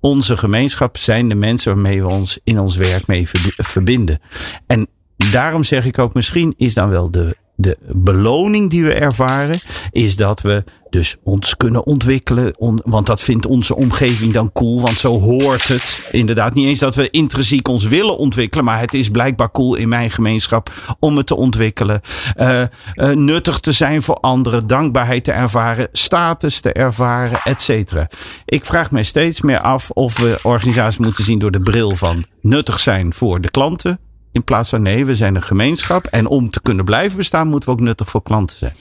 [0.00, 4.20] Onze gemeenschap zijn de mensen waarmee we ons in ons werk mee verbi- verbinden.
[4.66, 4.86] En
[5.30, 10.16] daarom zeg ik ook, misschien is dan wel de, de beloning die we ervaren, is
[10.16, 12.54] dat we dus ons kunnen ontwikkelen.
[12.58, 14.80] on- want dat vindt onze omgeving dan cool.
[14.80, 16.02] Want zo hoort het.
[16.10, 18.64] Inderdaad, niet eens dat we intrinsiek ons willen ontwikkelen.
[18.64, 22.00] Maar het is blijkbaar cool in mijn gemeenschap om het te ontwikkelen.
[22.34, 22.68] Eh, eh,
[23.16, 24.66] nuttig te zijn voor anderen.
[24.66, 25.88] Dankbaarheid te ervaren.
[25.92, 28.08] Status te ervaren, et cetera.
[28.44, 32.24] Ik vraag mij steeds meer af of we organisaties moeten zien door de bril van
[32.40, 33.98] nuttig zijn voor de klanten.
[34.32, 36.06] In plaats van nee, we zijn een gemeenschap.
[36.06, 38.72] En om te kunnen blijven bestaan, moeten we ook nuttig voor klanten zijn.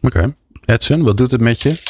[0.00, 0.34] Oké.
[0.66, 1.80] Edson, wat doet het met je?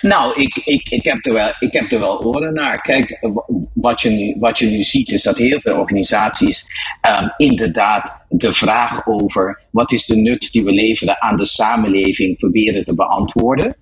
[0.00, 2.80] Nou, ik, ik, ik, heb er wel, ik heb er wel oren naar.
[2.80, 3.44] Kijk, wa-
[3.74, 6.66] wat je nu, wat je nu ziet is dat heel veel organisaties
[7.00, 12.38] ehm, inderdaad de vraag over wat is de nut die we leveren aan de samenleving
[12.38, 13.76] proberen te beantwoorden.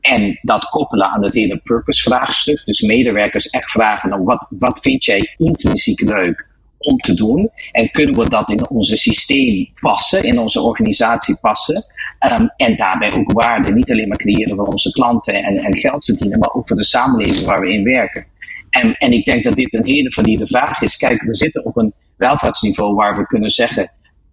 [0.00, 2.64] En dat koppelen aan het hele purpose vraagstuk.
[2.64, 6.48] Dus medewerkers echt vragen, nou, wat, wat vind jij intrinsiek leuk?
[6.80, 7.50] Om te doen.
[7.72, 11.84] En kunnen we dat in onze systeem passen, in onze organisatie passen.
[12.18, 16.04] Ehm, en daarbij ook waarde niet alleen maar creëren voor onze klanten en, en geld
[16.04, 18.26] verdienen, maar ook voor de samenleving waar we in werken.
[18.70, 20.96] En, en ik denk dat dit een hele valide vraag is.
[20.96, 23.90] Kijk, we zitten op een welvaartsniveau waar we kunnen zeggen.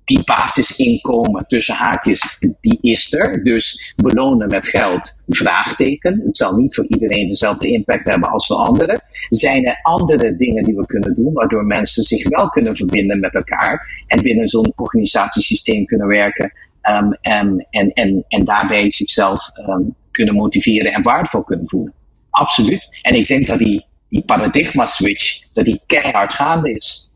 [0.07, 3.43] Die basisinkomen tussen haakjes, die is er.
[3.43, 6.21] Dus belonen met geld, vraagteken.
[6.25, 9.01] Het zal niet voor iedereen dezelfde impact hebben als voor anderen.
[9.29, 13.33] Zijn er andere dingen die we kunnen doen, waardoor mensen zich wel kunnen verbinden met
[13.33, 19.81] elkaar en binnen zo'n organisatiesysteem kunnen werken ehm, en, en, en, en daarbij zichzelf ehm,
[20.11, 21.93] kunnen motiveren en waardevol kunnen voelen?
[22.29, 22.99] Absoluut.
[23.01, 27.11] En ik denk dat die, die paradigma switch, dat die keihard gaande is.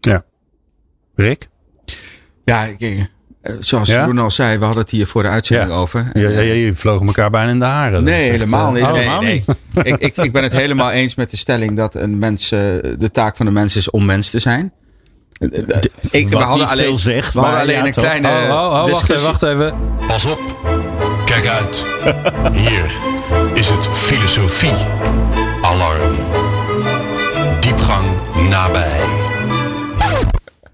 [0.00, 0.24] Ja.
[1.14, 1.48] Rick?
[2.48, 3.08] Ja, ik-
[3.58, 3.94] zoals Ja?
[4.00, 5.76] Jeroen al zei, we hadden het hier voor de uitzending Ja.
[5.76, 6.10] over.
[6.12, 8.02] Ja, ja, eh, jullie vlogen elkaar bijna in de haren.
[8.02, 8.82] Nee, echt, helemaal niet.
[8.82, 9.44] oh, Nee, helemaal nee.
[9.82, 12.58] ik, ik, ik ben het helemaal eens met de stelling dat een mens, eh,
[12.98, 14.72] de taak van een mens is om mens te zijn.
[15.38, 15.80] Eh, eh,
[16.10, 18.04] ik, we hadden niet alleen, veel zegt, we hadden alleen ja, een toch?
[18.04, 19.74] kleine Oh, oh, oh, wacht even, wacht even.
[20.06, 20.40] Pas op,
[21.24, 21.84] kijk uit.
[22.52, 22.98] Hier
[23.54, 24.86] is het filosofie
[25.62, 26.16] alarm.
[27.60, 28.06] Diepgang
[28.48, 29.00] nabij.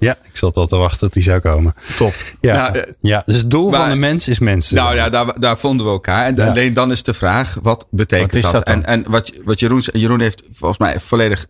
[0.05, 1.75] Ja, ik zat al te wachten tot die zou komen.
[1.97, 2.15] Top.
[2.41, 4.77] Ja, Nou, eh, ja dus het doel van de mens is mensen.
[4.77, 6.25] Nou ja, daar, daar vonden we elkaar.
[6.25, 6.47] En Ja.
[6.49, 8.53] alleen dan is de vraag, wat betekent Wat is dat?
[8.53, 8.75] dat dan?
[8.75, 11.47] en en wat, wat Jeroen, Jeroen heeft volgens mij volledig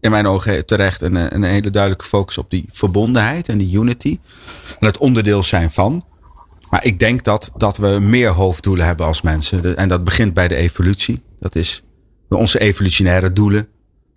[0.00, 4.18] in mijn ogen terecht een, een hele duidelijke focus op die verbondenheid en die unity.
[4.80, 6.04] En het onderdeel zijn van.
[6.70, 9.76] Maar ik denk dat, dat we meer hoofddoelen hebben als mensen.
[9.76, 11.22] En dat begint bij de evolutie.
[11.40, 11.82] Dat is
[12.28, 13.68] onze evolutionaire doelen.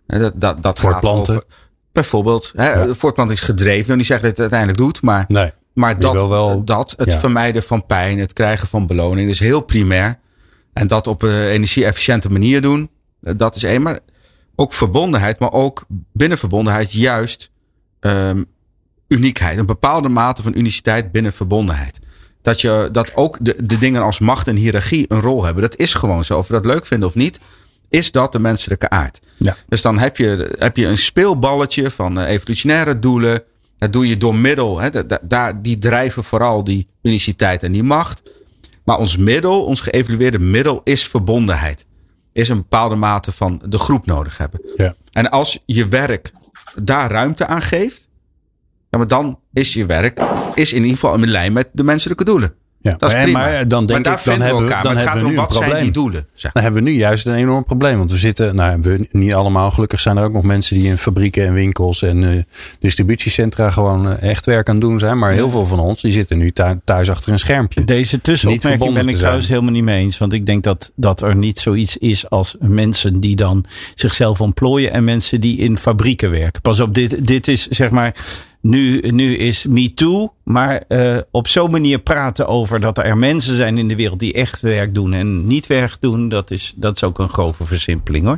[0.08, 1.34] Hè, Dat, dat, dat gaat Voortplanten.
[1.36, 1.46] over.
[1.92, 2.96] Bijvoorbeeld, hè,
[3.30, 3.86] is gedreven.
[3.86, 5.52] Nou, niet zeggen dat het uiteindelijk doet, maar nee.
[5.74, 7.20] maar dat, wil wel- dat het ja.
[7.20, 10.20] vermijden van pijn, het krijgen van beloning, is heel primair.
[10.74, 12.90] En dat op een energie-efficiënte manier doen,
[13.22, 13.82] eh, dat is één.
[13.82, 14.00] Maar
[14.56, 17.50] ook verbondenheid, maar ook binnen verbondenheid juist
[18.00, 18.44] ehm,
[19.08, 19.58] uniekheid.
[19.58, 22.00] Een bepaalde mate van uniciteit binnen verbondenheid.
[22.42, 25.64] Dat, je, dat ook de, de dingen als macht en hiërarchie een rol hebben.
[25.64, 26.38] Dat is gewoon zo.
[26.38, 27.40] Of we dat leuk vinden of niet,
[27.92, 29.20] is dat de menselijke aard.
[29.38, 29.58] Ja.
[29.68, 33.44] Dus dan heb je, heb je een speelballetje van eh, evolutionaire doelen.
[33.78, 34.80] Dat doe je door middel.
[34.80, 38.24] Hè, da- da- daar, die drijven vooral die uniciteit en die macht.
[38.84, 41.86] Maar ons middel, ons geëvalueerde middel, is verbondenheid.
[42.34, 44.62] Is een bepaalde mate van de groep nodig hebben.
[44.78, 44.96] Ja.
[45.12, 46.32] En als je werk
[46.84, 48.10] daar ruimte aan geeft,
[48.90, 50.20] ja, maar dan is je werk
[50.54, 52.54] is in ieder geval in lijn met de menselijke doelen.
[52.82, 52.96] Ja.
[52.98, 53.40] Dat is maar, prima.
[53.40, 54.84] maar dan denk daar ik, dan hebben we elkaar.
[54.84, 56.28] dan maar het gaat hebben een wat zijn die doelen.
[56.34, 56.52] Zeg.
[56.52, 57.98] Dan hebben we nu juist een enorm probleem.
[57.98, 59.72] Want we zitten, nou, we niet allemaal.
[59.72, 62.44] Gelukkig zijn er ook nog mensen die in fabrieken en winkels en eh,
[62.80, 65.18] distributiecentra gewoon eh, echt werk aan het doen zijn.
[65.20, 67.86] Maar heel veel van ons, die zitten nu thu- thuis achter een schermpje.
[67.86, 70.18] Deze tussenopmerking ben ik trouwens helemaal niet mee eens.
[70.18, 73.66] Want ik denk dat, dat er niet zoiets is als mensen die dan
[73.96, 76.62] zichzelf ontplooien en mensen die in fabrieken werken.
[76.62, 78.16] Pas op, dit, dit is zeg maar.
[78.62, 83.78] Nu, nu is MeToo, maar eh, op zo'n manier praten over dat er mensen zijn
[83.78, 87.04] in de wereld die echt werk doen en niet werk doen, dat is, dat is
[87.04, 88.38] ook een grove versimpeling hoor.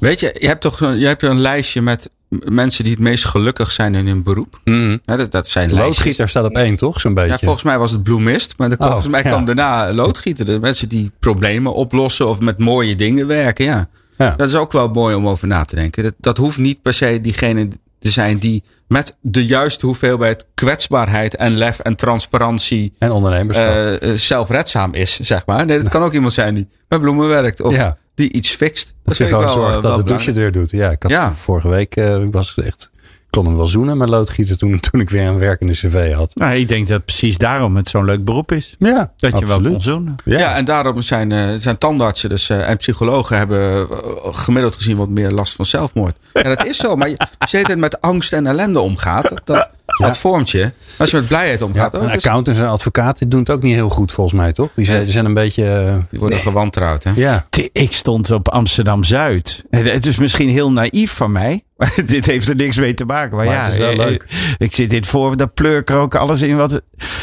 [0.00, 3.24] Weet je, je hebt toch een, je hebt een lijstje met mensen die het meest
[3.24, 4.60] gelukkig zijn in hun beroep.
[4.64, 5.96] Hè, dat, dat zijn lijstjes.
[5.96, 7.00] Loodgieter staat op één, toch?
[7.00, 7.30] Zo'n beetje.
[7.30, 8.54] Ja, volgens mij was het bloemist.
[8.56, 9.28] Maar dan Oh, volgens mij ja.
[9.28, 10.44] kwam daarna loodgieter.
[10.44, 13.64] De mensen die problemen oplossen of met mooie dingen werken.
[13.64, 13.88] Ja.
[14.16, 14.34] Ja.
[14.36, 16.02] Dat is ook wel mooi om over na te denken.
[16.02, 21.36] Dat, dat hoeft niet per se diegene te zijn die met de juiste hoeveelheid kwetsbaarheid
[21.36, 23.68] en lef en transparantie En ondernemerschap.
[23.68, 25.66] eh, eh, zelfredzaam is, zeg maar.
[25.66, 27.96] Nee, dat kan ook iemand zijn die met bloemen werkt of Ja.
[28.14, 28.94] die iets fixt.
[29.04, 30.70] dat je ik gewoon zorgt eh, dat de douche weer doet.
[30.70, 31.32] Ja, ik had Ja.
[31.34, 32.90] vorige week ik was echt,
[33.30, 36.34] kon hem wel zoenen met loodgieter toen, toen ik weer een werkende cv had.
[36.34, 38.74] Nou, ik denk dat precies daarom het zo'n leuk beroep is.
[38.78, 40.14] Ja, Dat je wel kon zoenen.
[40.24, 40.38] Ja.
[40.38, 40.54] Ja.
[40.56, 43.96] en daarom zijn, eh, zijn tandartsen dus, eh, en psychologen hebben eh,
[44.32, 46.16] gemiddeld gezien wat meer last van zelfmoord.
[46.32, 49.70] En dat is zo, maar je- als je tijd met angst en ellende omgaat, dat,
[49.86, 50.72] dat, dat vormt je.
[50.98, 51.92] Als je met blijheid omgaat.
[51.92, 54.68] Ja, ook, dus- accountants en advocaten doen het ook niet heel goed volgens mij, toch?
[54.74, 55.68] Die zijn, die zijn een beetje...
[55.68, 57.04] eh, die worden gewantrouwd.
[57.04, 57.10] Hè?
[57.14, 57.46] ja.
[57.72, 59.64] Ik stond op Amsterdam Zuid.
[59.70, 61.60] Het is misschien heel naïef van mij.
[61.76, 63.36] Maar dit heeft er niks mee te maken.
[63.36, 64.24] Maar, Maar ja, het is wel eh, leuk.
[64.58, 65.36] Ik zit dit voor.
[65.36, 66.80] Daar pleur ik er ook alles in wat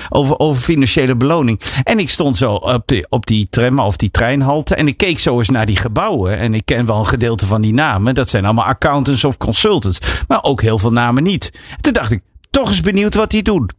[0.10, 1.62] over, over financiële beloning.
[1.84, 4.76] En ik stond zo op, die op die tram of die treinhalte.
[4.76, 6.38] En ik keek zo eens naar die gebouwen.
[6.38, 8.16] En ik ken wel een gedeelte van die namen.
[8.16, 10.00] Dat zijn allemaal accountants of consultants.
[10.28, 11.52] Maar ook heel veel namen niet.
[11.82, 12.22] Toen dacht ik,
[12.54, 13.70] toch eens benieuwd wat die doen.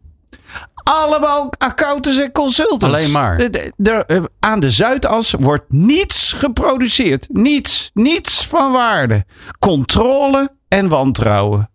[0.83, 2.85] Allemaal accountants en consultants.
[2.97, 3.39] Alleen maar.
[3.39, 7.27] De- de- de- eh, aan de Zuidas wordt niets geproduceerd.
[7.33, 7.91] Niets.
[7.95, 9.25] Niets van waarde.
[9.59, 11.69] Controle en wantrouwen.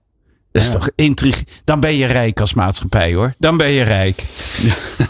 [0.52, 0.74] Dat is Ja.
[0.74, 1.44] toch intrigue.
[1.64, 3.34] Dan ben je rijk als maatschappij hoor.
[3.38, 4.24] Dan ben je rijk.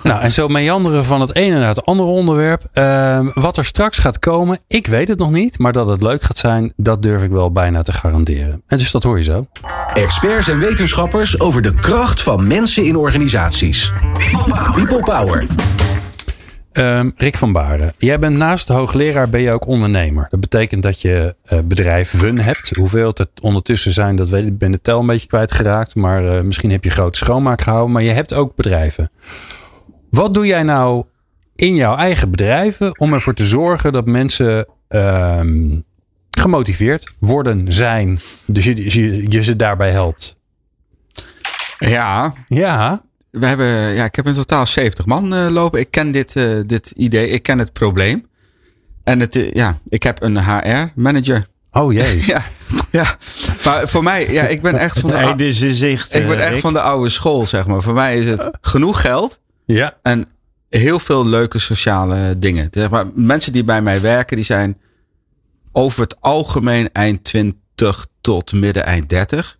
[0.03, 2.63] Nou, en zo meanderen van het ene naar het andere onderwerp.
[2.73, 5.59] Ehm, wat er straks gaat komen, ik weet het nog niet.
[5.59, 8.61] Maar dat het leuk gaat zijn, dat durf ik wel bijna te garanderen.
[8.67, 9.47] En dus dat hoor je zo.
[9.93, 13.93] Experts en wetenschappers over de kracht van mensen in organisaties.
[14.75, 15.47] People Power.
[16.71, 20.27] Ehm, Rick van Baren, jij bent naast hoogleraar ben je ook ondernemer.
[20.29, 22.75] Dat betekent dat je eh, bedrijven hebt.
[22.75, 24.47] Hoeveel het er ondertussen zijn, dat weet ik.
[24.47, 25.95] Ik ben de tel een beetje kwijtgeraakt.
[25.95, 27.91] Maar eh, misschien heb je grote schoonmaak gehouden.
[27.91, 29.11] Maar je hebt ook bedrijven.
[30.09, 31.03] Wat doe jij nou
[31.55, 35.79] in jouw eigen bedrijven om ervoor te zorgen dat mensen ehm,
[36.39, 38.19] gemotiveerd worden, zijn.
[38.45, 40.37] Dus je, je, je ze daarbij helpt.
[41.79, 45.79] Ja, Ja, we hebben, ja, ik heb in totaal 70 man eh, lopen.
[45.79, 48.27] Ik ken dit, eh, dit idee, ik ken het probleem.
[49.03, 51.47] En het, eh, ja, ik heb een HR-manager.
[51.71, 52.23] oh jee.
[52.25, 52.43] Ja,
[52.91, 53.15] ja,
[53.63, 56.15] maar voor mij, ja, ik ben echt van Het de, in zicht.
[56.15, 56.61] ik ben echt Rick.
[56.61, 57.81] van de oude school, zeg maar.
[57.81, 60.27] Voor mij is het genoeg geld Ja, en
[60.69, 62.67] heel veel leuke sociale dingen.
[62.71, 64.77] Zeg maar, mensen die bij mij werken, die zijn
[65.71, 69.57] over het algemeen eind 20 tot midden eind 30.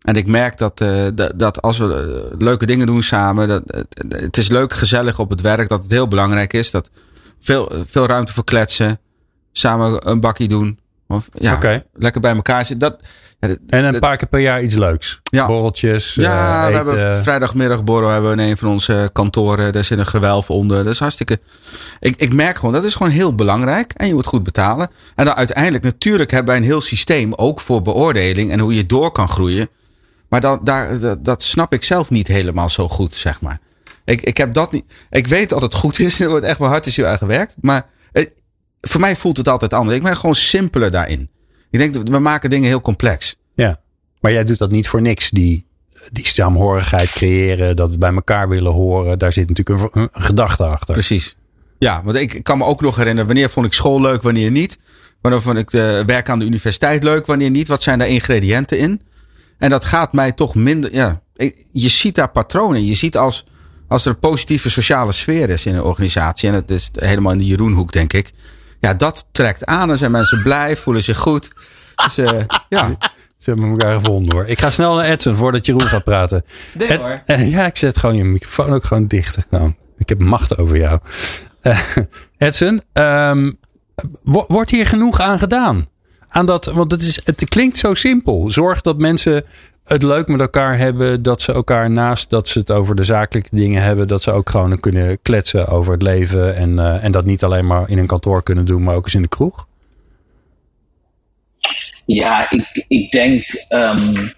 [0.00, 1.94] En ik merk dat, eh, dat, dat als we
[2.30, 5.82] eh, leuke dingen doen samen, dat, het- het is leuk, gezellig op het werk, dat
[5.82, 6.70] het heel belangrijk is.
[6.70, 6.90] Dat
[7.40, 9.00] veel, veel ruimte voor kletsen,
[9.52, 10.78] samen een bakkie doen.
[11.08, 11.54] Of, ja,
[11.92, 12.88] lekker bij elkaar zitten.
[12.90, 13.02] Dat,
[13.40, 15.20] ja, en een paar keer per jaar iets leuks.
[15.22, 15.46] Ja.
[15.46, 19.72] Borreltjes, ja, eh, we hebben vrijdagmiddagborrel hebben we in een van onze kantoren.
[19.72, 20.84] Daar zit een gewelf onder.
[20.84, 21.38] Dat is hartstikke.
[22.00, 23.92] Ik, ik merk gewoon, dat is gewoon heel belangrijk.
[23.92, 24.90] En je moet goed betalen.
[25.14, 27.34] En dan uiteindelijk, natuurlijk hebben wij een heel systeem.
[27.34, 29.68] Ook voor beoordeling en hoe je door kan groeien.
[30.28, 33.58] Maar dat, daar, dat, dat snap ik zelf niet helemaal zo goed, zeg maar.
[34.04, 34.84] Ik, ik heb dat niet.
[35.10, 36.20] Ik weet dat het goed is.
[36.20, 37.54] Er wordt echt wel hard is je eigen werk.
[37.60, 38.34] Maar het,
[38.80, 39.96] voor mij voelt het altijd anders.
[39.96, 41.30] Ik ben gewoon simpeler daarin.
[41.70, 43.36] Ik denk, dat we maken dingen heel complex.
[43.54, 43.80] Ja,
[44.20, 45.30] maar jij doet dat niet voor niks.
[45.30, 45.66] Die,
[46.12, 49.18] die saamhorigheid creëren, dat we bij elkaar willen horen.
[49.18, 50.94] Daar zit natuurlijk een, een gedachte achter.
[50.94, 51.36] Precies.
[51.78, 54.78] Ja, want ik kan me ook nog herinneren, wanneer vond ik school leuk, wanneer niet.
[55.20, 57.68] Wanneer vond ik de werk aan de universiteit leuk, wanneer niet.
[57.68, 59.00] Wat zijn daar ingrediënten in?
[59.58, 60.94] En dat gaat mij toch minder.
[60.94, 61.22] Ja,
[61.72, 62.84] je ziet daar patronen.
[62.84, 63.46] Je ziet als,
[63.88, 66.48] als er een positieve sociale sfeer is in een organisatie.
[66.48, 68.32] En dat is helemaal in de Jeroenhoek, denk ik.
[68.86, 69.88] Ja, dat trekt aan.
[69.88, 71.50] Dan zijn mensen blij, voelen zich goed.
[72.04, 72.96] Dus eh, ja,
[73.36, 74.46] Ze hebben elkaar gevonden hoor.
[74.46, 76.44] Ik ga snel naar Edson voordat Jeroen gaat praten.
[76.74, 77.22] Nee, Ed- hoor.
[77.26, 79.38] eh, ja, ik zet gewoon je microfoon ook gewoon dicht.
[79.50, 81.00] Nou, ik heb macht over jou.
[81.60, 81.78] Eh,
[82.38, 83.52] Edson, ehm,
[84.22, 85.88] wo- wordt hier genoeg aan gedaan?
[86.28, 88.50] Aan dat, want het, is, het klinkt zo simpel.
[88.50, 89.44] Zorg dat mensen
[89.86, 91.22] het leuk met elkaar hebben.
[91.22, 94.06] Dat ze elkaar naast dat ze het over de zakelijke dingen hebben.
[94.06, 96.56] Dat ze ook gewoon kunnen kletsen over het leven.
[96.56, 99.14] En, eh, en dat niet alleen maar in een kantoor kunnen doen, maar ook eens
[99.14, 99.66] in de kroeg.
[102.06, 104.28] Ja, ik, ik, denk, ehm,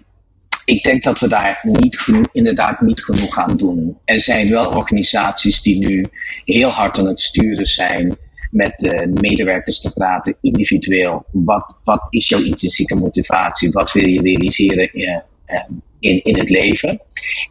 [0.65, 3.97] ik denk dat we daar niet genoeg, inderdaad niet genoeg aan doen.
[4.05, 6.05] Er zijn wel organisaties die nu
[6.45, 8.17] heel hard aan het sturen zijn
[8.51, 11.25] met de medewerkers te praten, individueel.
[11.31, 13.71] Wat, wat is jouw intrinsieke motivatie?
[13.71, 14.89] Wat wil je realiseren
[15.49, 17.01] in, in, in het leven?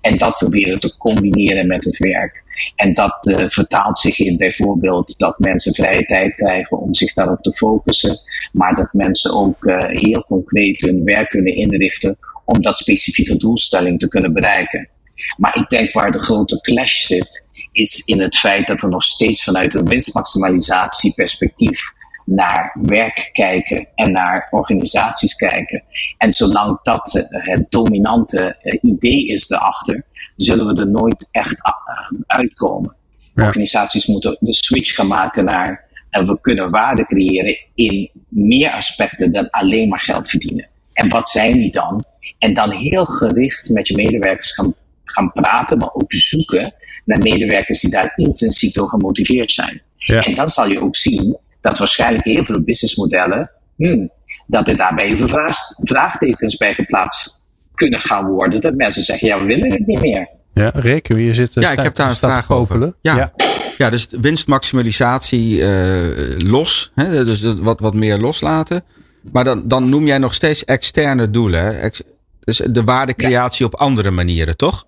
[0.01, 2.43] En dat proberen te combineren met het werk.
[2.77, 7.43] En dat eh, vertaalt zich in bijvoorbeeld dat mensen vrije tijd krijgen om zich daarop
[7.43, 8.19] te focussen.
[8.53, 13.99] Maar dat mensen ook eh, heel concreet hun werk kunnen inrichten om dat specifieke doelstelling
[13.99, 14.89] te kunnen bereiken.
[15.37, 19.03] Maar ik denk waar de grote clash zit, is in het feit dat we nog
[19.03, 21.93] steeds vanuit een winstmaximalisatieperspectief
[22.31, 25.83] naar werk kijken en naar organisaties kijken.
[26.19, 30.05] En zolang dat uh, het dominante uh, idee is erachter,
[30.37, 32.97] zullen we er nooit echt uh, uitkomen.
[33.35, 33.47] Ja.
[33.47, 39.33] Organisaties moeten de switch gaan maken naar en we kunnen waarde creëren in meer aspecten
[39.33, 40.69] dan alleen maar geld verdienen.
[40.93, 42.05] En wat zijn die dan?
[42.39, 47.81] En dan heel gericht met je medewerkers gaan, gaan praten, maar ook zoeken naar medewerkers
[47.81, 49.83] die daar intrinsiek door gemotiveerd zijn.
[49.97, 50.23] Ja.
[50.23, 51.39] En dan zal je ook zien
[51.69, 54.11] dat waarschijnlijk heel veel businessmodellen, hmm,
[54.47, 57.41] dat er daarbij vraag, vraagtekens bij geplaatst
[57.75, 60.29] kunnen gaan worden dat mensen zeggen, ja, we willen het niet meer.
[60.55, 62.95] Ja, Rick, je zit Ja, ik heb daar een vraag over.
[63.01, 63.33] Ja.
[63.77, 63.91] ja.
[63.91, 66.93] dus winstmaximalisatie uh, los.
[66.95, 68.85] Hè, dus wat, wat meer loslaten.
[69.33, 71.65] Maar dan, dan noem jij nog steeds externe doelen.
[71.65, 71.71] Hè?
[71.71, 72.03] Ex,
[72.41, 74.87] dus de waardecreatie op andere manieren, toch?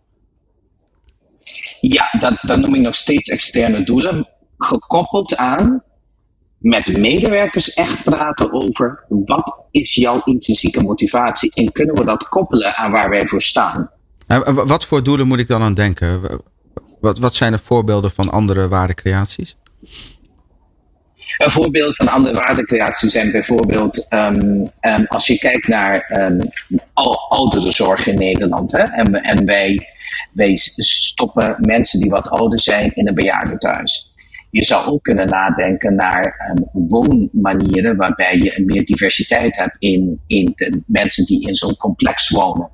[1.80, 4.28] Ja, dat, dat noem ik nog steeds externe doelen.
[4.58, 5.82] Gekoppeld aan
[6.60, 12.76] met medewerkers echt praten over wat is jouw intrinsieke motivatie en kunnen we dat koppelen
[12.76, 13.90] aan waar wij voor staan.
[14.26, 16.20] En wat voor doelen moet ik dan aan denken?
[17.00, 19.56] Wat, wat zijn er voorbeelden van andere waardecreaties?
[21.38, 26.50] Een voorbeeld van andere waardecreaties zijn bijvoorbeeld um, um, als je kijkt naar um,
[27.28, 28.72] ouderenzorg in Nederland.
[28.72, 29.88] Hè, en, en wij,
[30.32, 34.09] wij stoppen mensen die wat ouder zijn in een bejaardentehuis.
[34.50, 40.52] Je zou ook kunnen nadenken naar um, woonmanieren waarbij je meer diversiteit hebt in, in
[40.54, 42.70] de mensen die in zo'n complex wonen.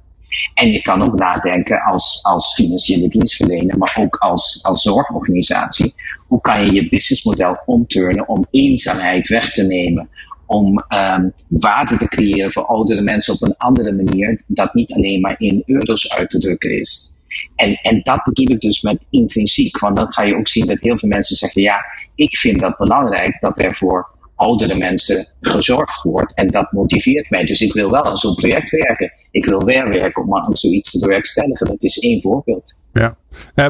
[0.54, 5.94] En je kan ook nadenken als, als financiële dienstverlener, maar ook als, als zorgorganisatie.
[6.26, 10.08] Hoe kan je je businessmodel omturnen om eenzaamheid weg te nemen?
[10.46, 15.20] Om um, waarde te creëren voor oudere mensen op een andere manier, dat niet alleen
[15.20, 17.15] maar in euro's uit te drukken is.
[17.54, 19.78] En, en dat bedoel ik dus met intrinsiek.
[19.78, 22.76] Want dan ga je ook zien dat heel veel mensen zeggen: ja, ik vind dat
[22.76, 26.34] belangrijk dat er voor oudere mensen gezorgd wordt.
[26.34, 27.44] En dat motiveert mij.
[27.44, 29.12] Dus ik wil wel aan zo'n project werken.
[29.30, 31.66] Ik wil weer werken om aan zoiets te bewerkstelligen.
[31.66, 32.74] Dat is één voorbeeld.
[32.98, 33.16] Ja.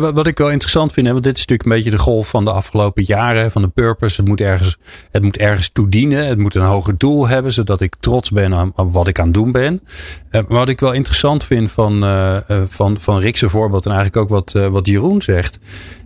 [0.00, 2.50] wat ik wel interessant vind, want dit is natuurlijk een beetje de golf van de
[2.50, 4.20] afgelopen jaren, van de purpose.
[4.20, 4.78] Het moet ergens,
[5.10, 8.72] het moet ergens toedienen, het moet een hoger doel hebben, zodat ik trots ben aan,
[8.74, 9.82] wat ik aan het doen ben.
[10.30, 14.22] Uh, wat ik wel interessant vind van, uh, uh, van, van Rick's voorbeeld en eigenlijk
[14.22, 15.58] ook wat, wat Jeroen zegt,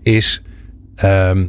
[0.02, 0.42] is
[0.94, 1.46] ehm,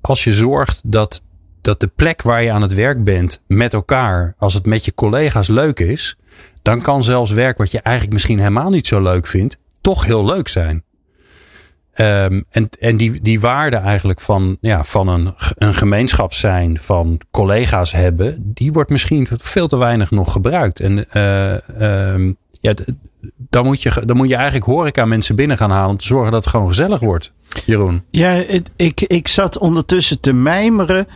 [0.00, 1.22] als je zorgt dat,
[1.60, 4.94] dat de plek waar je aan het werk bent met elkaar, als het met je
[4.94, 6.16] collega's leuk is,
[6.62, 10.24] dan kan zelfs werk wat je eigenlijk misschien helemaal niet zo leuk vindt, toch heel
[10.24, 10.84] leuk zijn.
[11.96, 17.20] Um, en en die, die waarde eigenlijk van, ja, van een, een gemeenschap zijn, van
[17.30, 20.80] collega's hebben, die wordt misschien veel te weinig nog gebruikt.
[20.80, 22.74] En uh, um, ja,
[23.36, 26.32] dan moet, je, dan moet je eigenlijk horeca mensen binnen gaan halen om te zorgen
[26.32, 27.32] dat het gewoon gezellig wordt.
[27.66, 28.02] Jeroen.
[28.10, 28.44] Ja,
[28.76, 31.06] ik, ik zat ondertussen te mijmeren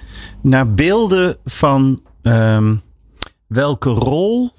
[0.42, 2.82] naar beelden van um,
[3.46, 4.50] welke rol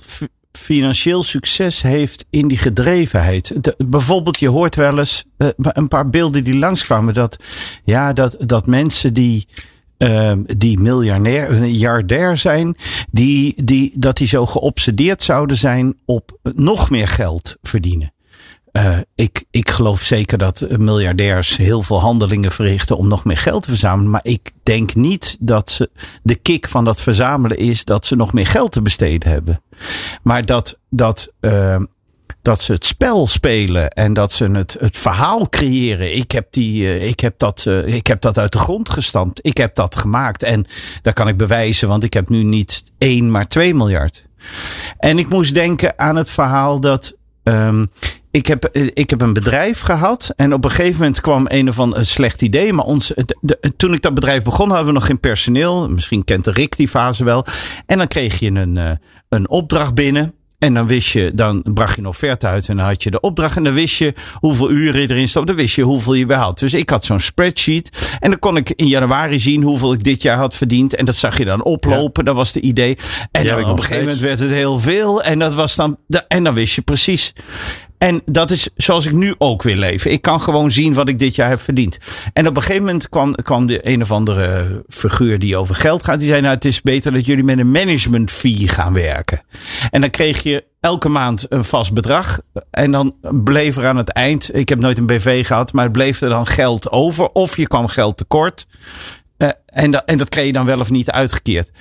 [0.60, 3.54] financieel succes heeft in die gedrevenheid.
[3.78, 7.14] bijvoorbeeld, je hoort wel eens uh, een paar beelden die langskwamen.
[7.14, 7.44] Dat,
[7.84, 9.48] ja, dat, dat mensen die,
[9.98, 12.76] uh, die miljardair, miljardair zijn,
[13.12, 18.12] die, die, dat die zo geobsedeerd zouden zijn op nog meer geld verdienen.
[18.72, 23.64] Uh, ik, ik geloof zeker dat miljardairs heel veel handelingen verrichten om nog meer geld
[23.64, 24.12] te verzamelen.
[24.12, 25.90] Maar ik denk niet dat ze,
[26.24, 29.62] de kick van dat verzamelen is dat ze nog meer geld te besteden hebben.
[30.24, 31.82] Maar dat, dat, uh,
[32.42, 36.16] dat ze het spel spelen en dat ze het, het verhaal creëren.
[36.16, 39.40] Ik heb, die, uh, ik, heb dat, uh, ik heb dat uit de grond gestampt.
[39.46, 40.44] Ik heb dat gemaakt.
[40.44, 40.66] En
[41.02, 44.26] dat kan ik bewijzen, want ik heb nu niet één, maar twee miljard.
[44.98, 47.18] En ik moest denken aan het verhaal dat.
[47.44, 47.92] Um,
[48.32, 50.34] ik heb, eh, ik heb een bedrijf gehad.
[50.36, 52.74] En op een gegeven moment kwam een of ander slecht idee.
[52.74, 55.90] Maar ons, de, toen ik dat bedrijf begon, hadden we nog geen personeel.
[55.90, 57.46] Misschien kent de Rick die fase wel.
[57.86, 58.92] En dan kreeg je een, eh,
[59.30, 60.34] een opdracht binnen.
[60.60, 63.20] En dan wist je, dan bracht je een offerte uit en dan had je de
[63.20, 63.58] opdracht.
[63.58, 65.48] En dan wist je hoeveel uren je erin stond.
[65.48, 66.60] Dan wist je hoeveel je weer had.
[66.60, 68.18] Dus ik had zo'n spreadsheet.
[68.20, 70.96] En dan kon ik in januari zien hoeveel ik dit jaar had verdiend.
[70.96, 72.26] En dat zag je dan oplopen.
[72.26, 72.98] Dat was de idee.
[73.32, 75.24] En dan op een gegeven moment werd het heel veel.
[75.24, 77.34] En dat was dan, en dan wist je precies.
[78.00, 80.12] En dat is zoals ik nu ook wil leven.
[80.12, 81.98] Ik kan gewoon zien wat ik dit jaar heb verdiend.
[82.34, 86.04] En op een gegeven moment kwam, kwam de een of andere figuur die over geld
[86.04, 86.20] gaat.
[86.20, 89.42] Die zei, nou het is beter dat jullie met een management fee gaan werken.
[89.90, 92.40] En dan kreeg je elke maand een vast bedrag.
[92.72, 96.22] En dan bleef er aan het eind, ik heb nooit een BV gehad, maar bleef
[96.22, 97.30] er dan geld over.
[97.30, 98.68] Of je kwam geld tekort.
[99.38, 101.72] Uh, en, dat, en dat kreeg je dan wel of niet uitgekeerd.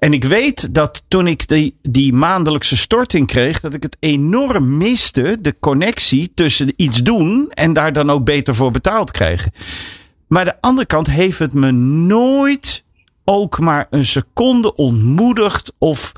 [0.00, 4.76] En ik weet dat toen ik die, die maandelijkse storting kreeg, dat ik het enorm
[4.76, 9.52] miste, de connectie tussen iets doen en daar dan ook beter voor betaald krijgen.
[10.28, 12.84] Maar de andere kant heeft het me nooit
[13.24, 16.12] ook maar een seconde ontmoedigd of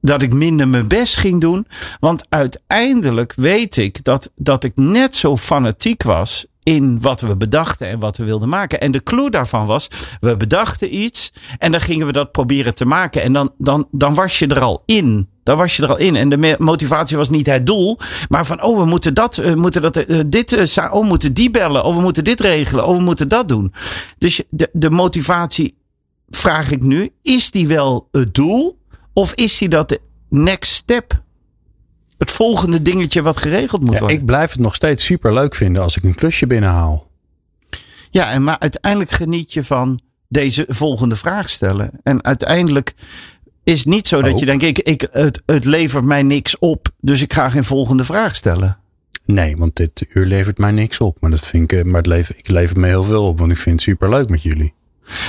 [0.00, 1.66] dat ik minder mijn best ging doen.
[2.00, 7.88] Want uiteindelijk weet ik dat, dat ik net zo fanatiek was in wat we bedachten
[7.88, 8.80] en wat we wilden maken.
[8.80, 9.88] En de clue daarvan was,
[10.20, 13.22] we bedachten iets en dan gingen we dat proberen te maken.
[13.22, 15.30] En dan, dan, dan was je er al in.
[15.42, 16.16] Dan was je er al in.
[16.16, 17.98] En de motivatie was niet het doel,
[18.28, 21.34] maar van, oh, we moeten dat, we moeten dat, uh, dit, uh, oh, we moeten
[21.34, 23.72] die bellen, of we moeten dit regelen, of we moeten dat doen.
[24.18, 25.76] Dus de, de motivatie,
[26.28, 28.78] vraag ik nu, is die wel het doel?
[29.12, 31.22] Of is die dat de next step?
[32.22, 34.16] Het volgende dingetje wat geregeld moet Ja, worden.
[34.18, 37.10] ik blijf het nog steeds super leuk vinden als ik een klusje binnenhaal.
[38.10, 42.00] Ja, en maar uiteindelijk geniet je van deze volgende vraag stellen.
[42.02, 42.94] En uiteindelijk
[43.64, 44.38] is het niet zo dat Oh.
[44.38, 48.04] je denkt, ik, ik, het, het levert mij niks op, dus ik ga geen volgende
[48.04, 48.78] vraag stellen.
[49.24, 51.16] Nee, want dit uur levert mij niks op.
[51.20, 53.50] Maar, dat vind ik, eh, maar het levert, ik lever me heel veel op, want
[53.50, 54.74] ik vind het super leuk met jullie.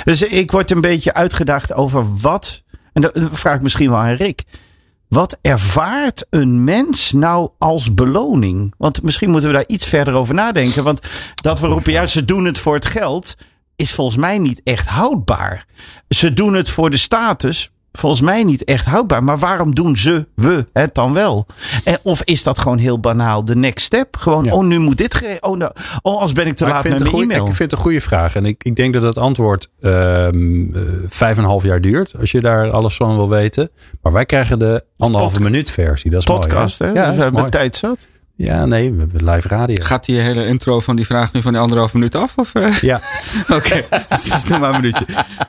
[0.04, 2.64] Dus ik word een beetje uitgedaagd over wat,
[2.94, 4.44] en dat vraag ik misschien wel aan Rick.
[5.14, 8.74] Wat ervaart een mens nou als beloning?
[8.78, 10.84] Want misschien moeten we daar iets verder over nadenken.
[10.84, 13.36] Want dat we roepen, ja, ze doen het voor het geld,
[13.76, 15.66] is volgens mij niet echt houdbaar.
[16.10, 19.24] Ze doen het voor de status, volgens mij niet echt houdbaar.
[19.24, 21.46] Maar waarom doen ze, we het dan wel?
[21.84, 24.18] En, of is dat gewoon heel banaal de next step?
[24.18, 24.54] Gewoon, Ja.
[24.54, 25.72] oh, nu moet dit Oh, nou,
[26.02, 27.48] oh, als ben ik te Maar laat ik, met mijn e-mail.
[27.48, 28.36] ik vind het een goede vraag.
[28.36, 32.14] En ik, ik denk dat het antwoord ehm, eh, vijf en een half jaar duurt.
[32.20, 33.70] Als je daar alles van wil weten.
[34.02, 36.12] Maar wij krijgen de anderhalve minuut versie.
[36.12, 37.00] Dat is Podcast, mooi, hè?
[37.00, 38.08] Ja, dus dat we hebben tijd zat.
[38.36, 39.76] Ja, nee, we hebben live radio.
[39.86, 42.34] Gaat die hele intro van die vraag nu van die anderhalf minuut af?
[42.36, 42.80] Of, eh?
[42.82, 43.02] Ja,
[43.58, 45.06] Oké, dus, dus doe maar een minuutje.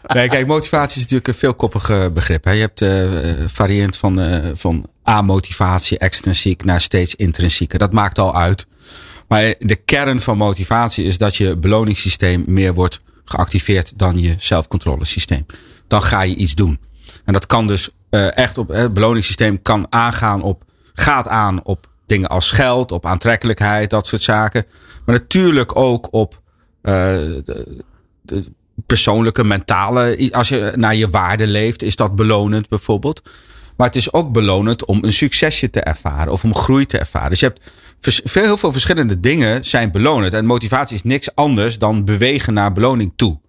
[0.06, 2.44] Nee, kijk, motivatie is natuurlijk een veelkoppig begrip.
[2.44, 2.50] Hè.
[2.50, 3.04] Je hebt eh,
[3.46, 7.78] variënt van, eh, van A-motivatie, extrinsiek, naar steeds intrinsieker.
[7.78, 8.66] Dat maakt al uit.
[9.28, 15.46] Maar de kern van motivatie is dat je beloningssysteem meer wordt geactiveerd dan je zelfcontrolesysteem.
[15.88, 16.78] Dan ga je iets doen.
[17.24, 20.64] En dat kan dus echt op, het beloningssysteem kan aangaan op,
[20.94, 24.66] gaat aan op dingen als geld, op aantrekkelijkheid, dat soort zaken.
[25.04, 26.40] Maar natuurlijk ook op
[26.82, 26.92] eh,
[27.44, 27.82] de,
[28.22, 28.44] de
[28.86, 30.28] persoonlijke, mentale.
[30.32, 33.22] Als je naar je waarde leeft, is dat belonend bijvoorbeeld.
[33.76, 37.30] Maar het is ook belonend om een succesje te ervaren of om groei te ervaren.
[37.30, 40.32] Dus je hebt veel, heel veel verschillende dingen zijn belonend.
[40.32, 43.40] En motivatie is niks anders dan bewegen naar beloning toe.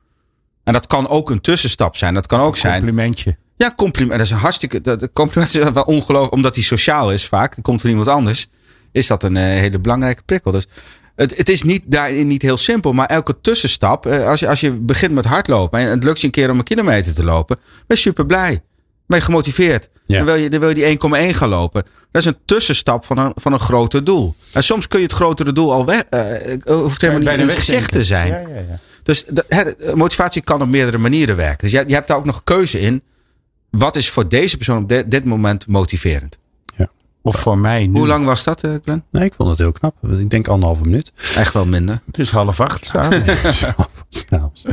[0.64, 2.14] En dat kan ook een tussenstap zijn.
[2.14, 2.74] Dat kan ook zijn.
[2.74, 3.38] Complimentje.
[3.58, 4.18] Ja, compliment.
[4.18, 4.82] Dat is een hartstikke.
[4.82, 7.54] Dat, compliment is wel ongelooflijk, omdat hij sociaal is vaak.
[7.56, 8.48] Die komt van iemand anders.
[8.92, 10.52] Is dat een eh, hele belangrijke prikkel.
[10.52, 10.68] Dus
[11.16, 12.94] het, het is niet, daarin niet heel simpel.
[12.94, 14.06] Maar elke tussenstap.
[14.06, 15.80] eh, als, je, als je begint met hardlopen.
[15.80, 17.58] en het lukt je een keer om een kilometer te lopen.
[17.88, 18.62] ben je super blij.
[19.08, 19.90] Ben je gemotiveerd.
[20.06, 20.18] Ja.
[20.18, 21.84] Dan, wil je, dan wil je die 1,1 gaan lopen.
[22.12, 24.36] Dat is een tussenstap van een, van een groter doel.
[24.52, 26.02] En soms kun je het grotere doel al weg.
[26.02, 27.92] eh, hoeft helemaal niet in zicht wegdenken.
[27.92, 28.28] te zijn.
[28.28, 28.80] Ja, ja, ja.
[29.04, 31.58] Dus de, motivatie kan op meerdere manieren werken.
[31.58, 33.04] Dus je, je hebt daar ook nog keuze in.
[33.78, 36.38] Wat is voor deze persoon op dit, dit moment motiverend?
[37.26, 37.98] Of voor mij nu.
[37.98, 39.04] Hoe lang was dat, eh, Glenn?
[39.12, 39.96] nee, ik vond het heel knap.
[40.20, 41.12] Ik denk anderhalve minuut.
[41.36, 42.02] Echt wel minder.
[42.06, 42.86] Het is half acht.
[42.86, 43.60] s'avonds.
[44.10, 44.64] S'avonds.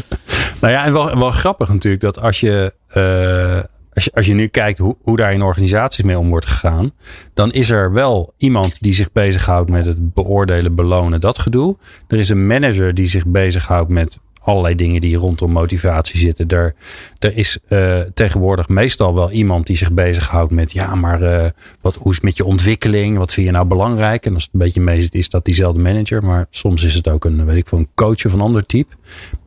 [0.61, 4.35] nou ja, en wel, wel grappig natuurlijk dat als je, eh, als je, als je
[4.35, 6.93] nu kijkt hoe, hoe daar in organisaties mee om wordt gegaan,
[7.35, 11.77] dan is er wel iemand die zich bezighoudt met het beoordelen, belonen, dat gedoe.
[12.09, 16.49] Er is een manager die zich bezighoudt met allerlei dingen die rondom motivatie zitten.
[16.49, 16.75] Er,
[17.19, 21.95] er is eh, tegenwoordig meestal wel iemand die zich bezighoudt met ja, maar eh, wat,
[21.95, 23.19] hoe is het met je ontwikkeling?
[23.19, 24.27] Wat vind je nou belangrijk?
[24.27, 26.25] En als het een beetje mee zit, is dat diezelfde manager.
[26.25, 28.95] Maar soms is het ook een, weet ik veel, een coach of een ander type.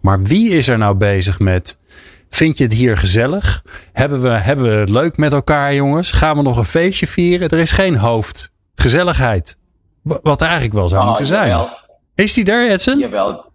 [0.01, 1.77] Maar wie is er nou bezig met.
[2.29, 3.63] Vind je het hier gezellig?
[3.93, 6.11] Hebben we, hebben we het leuk met elkaar, jongens?
[6.11, 7.49] Gaan we nog een feestje vieren?
[7.49, 8.51] Er is geen hoofd.
[8.75, 9.57] Gezelligheid.
[10.01, 11.47] Wa- Wat eigenlijk wel zou Oh, moeten zijn.
[11.49, 11.69] Jawel,
[12.15, 12.99] Is die daar, Edson?
[12.99, 13.45] jawel,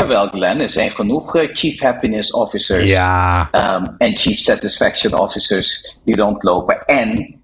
[0.00, 0.60] jawel, Glenn.
[0.60, 3.48] Er zijn genoeg eh, Chief Happiness Officers Ja.
[3.50, 6.84] ehm, en Chief Satisfaction Officers die rondlopen.
[6.86, 7.34] En,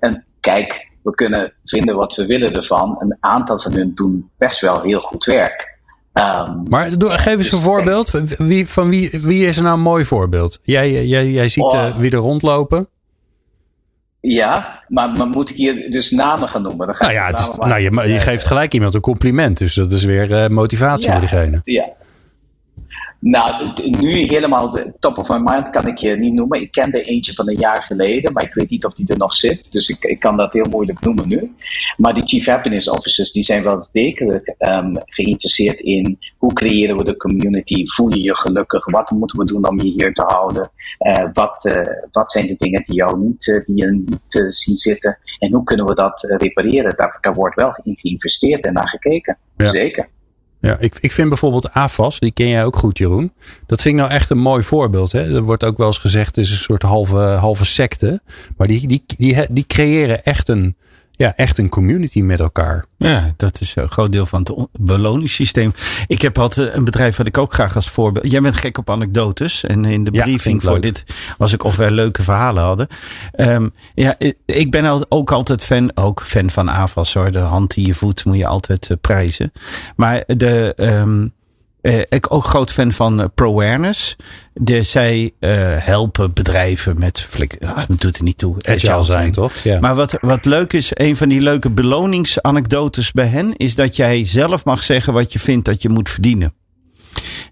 [0.00, 2.96] en kijk, we kunnen vinden wat we willen ervan.
[2.98, 5.76] Een aantal van hun doen best wel heel goed werk.
[6.12, 8.10] Ehm, Maar doe, geef eens een Dus voorbeeld.
[8.38, 10.58] Wie, van wie, wie is er nou een mooi voorbeeld?
[10.62, 11.84] Jij, jij, jij ziet Oh.
[11.86, 12.88] eh, wie er rondlopen.
[14.20, 16.86] ja, maar, maar moet ik hier dus namen gaan noemen?
[16.86, 19.58] Dan ga Nou ja, het is, nou, je, geeft gelijk iemand een compliment.
[19.58, 21.60] Dus dat is weer eh, motivatie voor diegene.
[21.64, 21.96] Ja.
[23.20, 23.68] Nou,
[24.00, 26.60] nu helemaal de top of my mind kan ik je niet noemen.
[26.60, 29.34] Ik kende eentje van een jaar geleden, maar ik weet niet of die er nog
[29.34, 29.72] zit.
[29.72, 31.52] Dus ik, ik kan dat heel moeilijk noemen nu.
[31.96, 37.04] Maar die Chief Happiness Officers die zijn wel degelijk ehm, geïnteresseerd in hoe creëren we
[37.04, 40.70] de community, voel je je gelukkig, wat moeten we doen om je hier te houden,
[40.98, 44.76] Eh, wat, eh, wat zijn de dingen die jou niet, eh, die je niet zien
[44.76, 46.96] zitten en hoe kunnen we dat repareren.
[46.96, 49.38] Daar, daar wordt wel in geïnvesteerd en naar gekeken.
[49.56, 49.68] Ja.
[49.68, 50.08] Zeker.
[50.60, 53.32] Ja, ik, ik vind bijvoorbeeld AFAS, die ken jij ook goed, Jeroen.
[53.66, 55.12] Dat vind ik nou echt een mooi voorbeeld.
[55.12, 55.34] Hè?
[55.34, 58.20] Er wordt ook wel eens gezegd, het is een soort halve, halve secte.
[58.56, 60.76] Maar die, die, die, die creëren echt een,
[61.18, 62.84] ja, echt een community met elkaar.
[62.96, 65.72] Ja, dat is een groot deel van het on- beloningssysteem.
[66.06, 68.30] Ik heb altijd een bedrijf wat ik ook graag als voorbeeld.
[68.30, 69.64] Jij bent gek op anekdotes.
[69.64, 70.82] En in de briefing voor leuk.
[70.82, 71.04] dit
[71.38, 72.86] was ik of wij leuke verhalen hadden.
[73.32, 74.14] Ehm, ja,
[74.44, 77.30] ik- ben al- ook altijd fan, ook fan van AFAS hoor.
[77.32, 79.52] De hand die je voet moet je altijd eh, prijzen.
[79.96, 81.28] Maar de, ehm, eh,
[82.08, 84.16] ik ook groot fan van uh, ProAwareness.
[84.52, 87.20] De, zij uh, helpen bedrijven met.
[87.20, 88.56] Flik, ah, doet het niet toe.
[88.62, 89.54] Agile zijn, toch?
[89.54, 89.80] Ja.
[89.80, 93.56] Maar wat, wat leuk is, een van die leuke beloningsanekdotes bij hen.
[93.56, 96.54] is dat jij zelf mag zeggen wat je vindt dat je moet verdienen.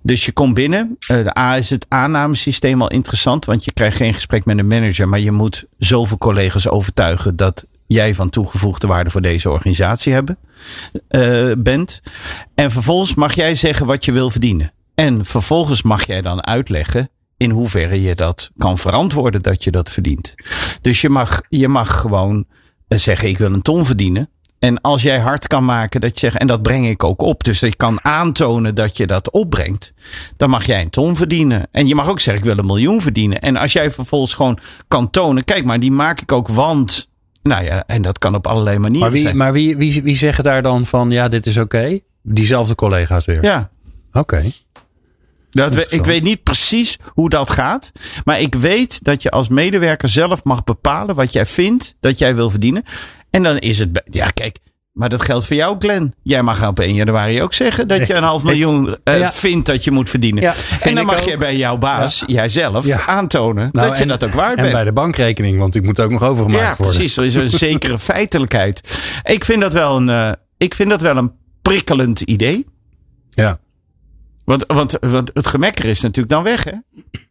[0.02, 0.96] Dus je komt binnen.
[0.98, 5.08] De A is het aannamesysteem al interessant, want je krijgt geen gesprek met een manager,
[5.08, 10.38] maar je moet zoveel collega's overtuigen dat jij van toegevoegde waarde voor deze organisatie hebben,
[11.10, 12.00] uh, bent.
[12.54, 14.72] En vervolgens mag jij zeggen wat je wil verdienen.
[14.94, 19.90] En vervolgens mag jij dan uitleggen in hoeverre je dat kan verantwoorden dat je dat
[19.90, 20.34] verdient.
[20.80, 22.44] Dus je mag, je mag gewoon
[22.88, 24.30] eh, zeggen: ik wil een ton verdienen.
[24.58, 27.44] En als jij hard kan maken dat je zegt, en dat breng ik ook op,
[27.44, 29.92] dus dat je kan aantonen dat je dat opbrengt,
[30.36, 31.68] dan mag jij een ton verdienen.
[31.70, 33.40] En je mag ook zeggen, ik wil een miljoen verdienen.
[33.40, 34.58] En als jij vervolgens gewoon
[34.88, 37.08] kan tonen, kijk maar, die maak ik ook, want.
[37.46, 39.36] Nou ja, en dat kan op allerlei manieren maar wie, zijn.
[39.36, 41.98] Maar wie, wie, wie zeggen daar dan van, ja, dit is oké?
[42.22, 43.42] Diezelfde collega's weer?
[43.42, 43.70] Ja.
[44.12, 44.42] Oké.
[45.50, 47.92] Dat we, ik weet niet precies hoe dat gaat.
[48.24, 52.34] Maar ik weet dat je als medewerker zelf mag bepalen wat jij vindt dat jij
[52.34, 52.82] wil verdienen.
[53.30, 54.02] En dan is het.
[54.04, 54.58] Ja, kijk.
[54.96, 56.14] Maar dat geldt voor jou, Glenn.
[56.22, 59.32] Jij mag op 1 januari ook zeggen dat je een half miljoen uh, ja.
[59.32, 60.42] vindt dat je moet verdienen.
[60.42, 62.34] Ja, en dan mag je bij jouw baas, ja.
[62.34, 64.66] jijzelf, aantonen nou, dat je en, dat ook waard en bent.
[64.66, 66.96] En bij de bankrekening, want ik moet ook nog overgemaakt ja, worden.
[66.96, 67.16] precies.
[67.16, 68.98] Er is een zekere feitelijkheid.
[69.22, 71.32] Ik vind dat wel een, uh, ik vind dat wel een
[71.62, 72.66] prikkelend idee.
[73.30, 73.58] Ja.
[74.44, 76.72] Want, want, want het gemekker is natuurlijk dan weg, hè?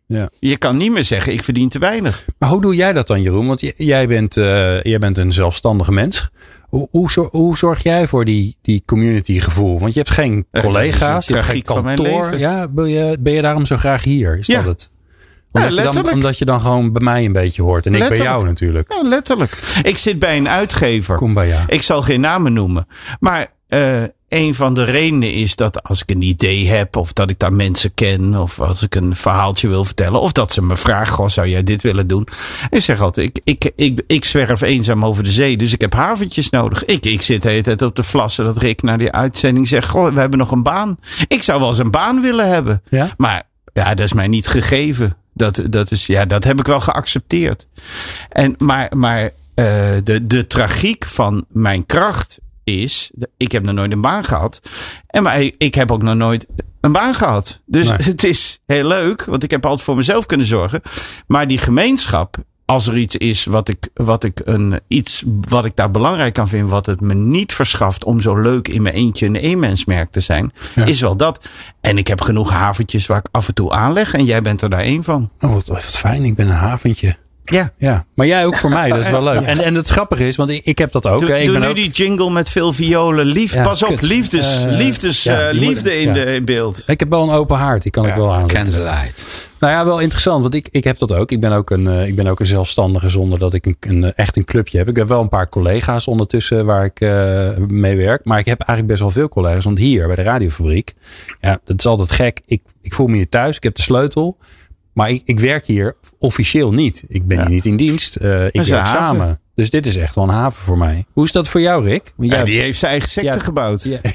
[0.08, 0.30] Ja.
[0.40, 2.26] Je kan niet meer zeggen, ik verdien te weinig.
[2.38, 3.48] Maar hoe doe jij dat dan, Jeroen?
[3.48, 6.30] Want jij bent, uh, jij bent een zelfstandige mens.
[6.76, 9.80] Hoe, hoe, hoe, zorg jij voor die, die community gevoel?
[9.80, 12.38] Want je hebt geen collega's, je hebt geen kantoor.
[12.38, 14.38] Ja, ben je, ben je daarom zo graag hier?
[14.38, 14.56] Is ja.
[14.56, 14.90] dat het?
[15.52, 17.86] Omdat, ja, je dan, omdat je dan gewoon bij mij een beetje hoort.
[17.86, 18.30] En ik letterlijk.
[18.30, 18.94] bij jou natuurlijk.
[18.94, 19.80] Ja, letterlijk.
[19.84, 21.20] Ik zit bij een uitgever.
[21.68, 22.88] Ik zal geen namen noemen.
[23.20, 27.30] Maar uh, een van de redenen is dat als ik een idee heb, of dat
[27.30, 30.78] ik daar mensen ken, of als ik een verhaaltje wil vertellen, of dat ze me
[30.78, 32.28] vragen: Goh, zou jij dit willen doen?
[32.70, 35.94] Ik zeg altijd: ik, ik, ik, ik zwerf eenzaam over de zee, dus ik heb
[35.94, 36.86] haventjes nodig.
[36.86, 39.90] Ik, ik zit de hele tijd op de vlassen dat Rick naar die uitzending zegt:
[39.90, 40.98] Goh, we hebben nog een baan.
[41.28, 42.82] Ik zou wel eens een baan willen hebben.
[42.90, 43.14] Ja?
[43.18, 43.44] Maar
[43.74, 45.18] ja, dat is mij niet gegeven.
[45.34, 47.68] Dat, dat, is, ja, dat heb ik wel geaccepteerd.
[48.30, 49.66] En, maar maar uh,
[50.04, 54.60] de, de tragiek van mijn kracht is, ik heb nog nooit een baan gehad.
[55.08, 56.46] En maar ik heb ook nog nooit
[56.82, 57.62] een baan gehad.
[57.66, 57.98] Dus Nee.
[58.12, 60.82] het is heel leuk, want ik heb altijd voor mezelf kunnen zorgen.
[61.28, 65.76] Maar die gemeenschap, als er iets is wat ik, wat ik, een, iets wat ik
[65.76, 69.26] daar belangrijk kan vinden, wat het me niet verschaft om zo leuk in mijn eentje
[69.26, 70.86] een eenmensmerk te zijn, Ja.
[70.86, 71.46] is wel dat.
[71.82, 74.70] En ik heb genoeg haventjes waar ik af en toe aanleg en jij bent er
[74.70, 75.32] daar één van.
[75.40, 76.24] Oh, wat, wat fijn.
[76.24, 77.18] Ik ben een haventje.
[77.46, 77.72] Ja.
[77.78, 78.90] Ja, maar jij ook voor mij.
[78.90, 79.42] Dat is wel leuk.
[79.56, 81.20] En, en het grappige is, want ik, ik heb dat ook.
[81.20, 81.40] Doe.
[81.40, 83.26] Ik doe ben nu ook die jingle met veel violen.
[83.26, 86.14] Lief, Ja, pas op, liefdes, Eh, liefdes, ja, eh, moet- liefde in, ja.
[86.14, 86.84] de, in beeld.
[86.88, 87.82] ik heb wel een open haard.
[87.84, 88.48] Die kan ik wel aan.
[88.48, 89.26] Candlelight.
[89.60, 90.42] Nou ja, wel interessant.
[90.42, 91.32] Want ik, ik heb dat ook.
[91.32, 94.14] Ik ben ook een, eh, ik ben ook een zelfstandige zonder dat ik een, een,
[94.14, 94.90] echt een clubje heb.
[94.90, 98.26] Ik heb wel een paar collega's ondertussen waar ik eh, mee werk.
[98.26, 99.64] Maar ik heb eigenlijk best wel veel collega's.
[99.66, 100.94] Want hier bij de radiofabriek,
[101.42, 102.42] ja, dat is altijd gek.
[102.46, 103.56] Ik, ik voel me hier thuis.
[103.56, 104.38] Ik heb de sleutel.
[104.96, 107.04] Maar ik, ik werk hier officieel niet.
[107.08, 107.44] Ik ben Ja.
[107.44, 108.16] hier niet in dienst.
[108.16, 109.40] Eh, ik werk samen.
[109.56, 111.06] Dus dit is echt wel een haven voor mij.
[111.14, 112.14] Hoe is dat voor jou, Rick?
[112.16, 113.44] Want Ja, jij die hebt- heeft zijn eigen secte Ja.
[113.44, 113.84] gebouwd.
[113.84, 114.00] Ja.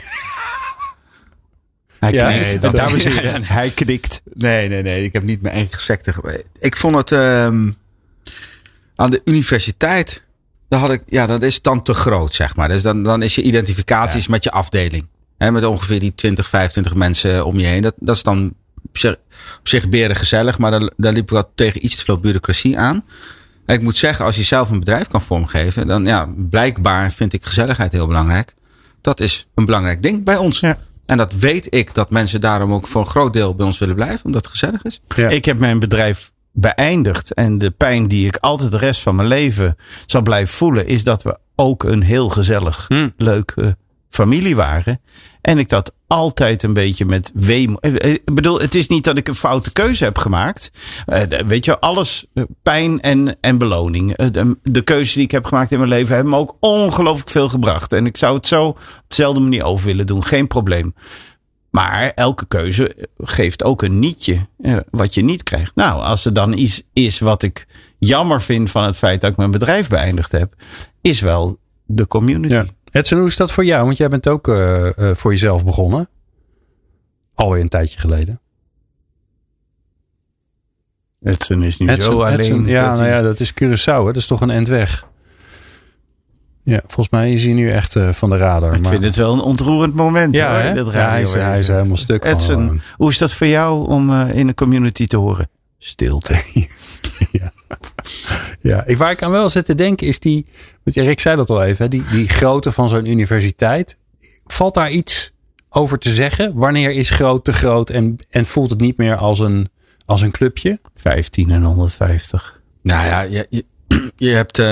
[2.00, 2.46] Hij Ja, knikt.
[2.46, 4.20] nee, dat- Dames en heren, hij knikt.
[4.34, 5.04] Nee, nee, nee.
[5.04, 6.44] Ik heb niet mijn eigen secte geweest.
[6.58, 7.70] Ik vond het ehm,
[8.96, 10.24] aan de universiteit.
[10.68, 12.68] Daar had ik, ja, dat is dan te groot, zeg maar.
[12.68, 15.06] Dus dan, dan is je identificaties met je afdeling.
[15.38, 17.82] Hè, met ongeveer die 20, 25 mensen om je heen.
[17.82, 18.54] Dat, dat is dan
[18.90, 19.16] op zich,
[19.58, 20.58] op zich beren gezellig.
[20.58, 23.04] Maar daar, daar liep ik wat tegen iets te veel bureaucratie aan.
[23.66, 25.86] En ik moet zeggen, als je zelf een bedrijf kan vormgeven.
[25.86, 28.54] Dan ja, blijkbaar vind ik gezelligheid heel belangrijk.
[29.00, 30.60] Dat is een belangrijk ding bij ons.
[30.60, 30.78] Ja.
[31.06, 33.94] En dat weet ik dat mensen daarom ook voor een groot deel bij ons willen
[33.94, 34.24] blijven.
[34.24, 35.00] Omdat het gezellig is.
[35.16, 35.28] Ja.
[35.28, 37.34] Ik heb mijn bedrijf beëindigd.
[37.34, 39.76] En de pijn die ik altijd de rest van mijn leven
[40.06, 43.12] zal blijven voelen, is dat we ook een heel gezellig, Hmm.
[43.16, 43.76] leuke
[44.10, 45.00] familie waren.
[45.40, 47.80] En ik dat altijd een beetje met weemoed.
[47.80, 50.70] eh, Ik bedoel, het is niet dat ik een foute keuze heb gemaakt.
[51.06, 54.12] Eh, weet je, alles eh, pijn en, en beloning.
[54.16, 57.30] Eh, De, de keuzes die ik heb gemaakt in mijn leven hebben me ook ongelooflijk
[57.30, 57.92] veel gebracht.
[57.92, 58.78] En ik zou het zo op
[59.08, 60.24] dezelfde manier over willen doen.
[60.24, 60.94] Geen probleem.
[61.70, 65.74] Maar elke keuze geeft ook een nietje eh, wat je niet krijgt.
[65.74, 67.66] Nou, als er dan iets is wat ik
[67.98, 70.54] jammer vind van het feit dat ik mijn bedrijf beëindigd heb,
[71.00, 72.54] is wel de community.
[72.54, 72.64] Ja.
[72.90, 73.84] Edson, hoe is dat voor jou?
[73.84, 76.08] Want jij bent ook eh, eh, voor jezelf begonnen.
[77.34, 78.40] Alweer een tijdje geleden.
[81.22, 82.38] Edson is nu Edson- zo alleen.
[82.38, 83.84] Edson, ja, nou ja, dat is Curaçao.
[83.84, 84.04] Hè?
[84.04, 85.08] Dat is toch een end weg.
[86.62, 88.74] Ja, volgens mij is hij nu echt eh, van de radar.
[88.74, 90.36] Ik maar- vind het wel een ontroerend moment.
[90.36, 91.44] ja, hoor, ja, hij, is, radiowezen.
[91.44, 92.24] hij is helemaal stuk.
[92.24, 95.48] Edson, hoe is dat voor jou om in de community te horen?
[95.78, 96.42] Stilte.
[97.32, 97.52] Ja,
[98.86, 100.46] ik, waar ik aan wel zit te denken is die,
[100.84, 103.96] want Rick zei dat al even, hè, die, die grootte van zo'n universiteit.
[104.46, 105.32] Valt daar iets
[105.68, 106.54] over te zeggen?
[106.54, 109.68] Wanneer is groot te groot en, en voelt het niet meer als een,
[110.06, 110.80] als een clubje?
[110.96, 112.60] 15 en 150.
[112.82, 113.64] Nou ja, je, je,
[114.16, 114.66] je hebt eh,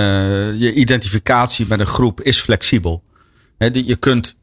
[0.61, 3.03] je identificatie met een groep is flexibel.
[3.59, 4.37] Hè, die- je kunt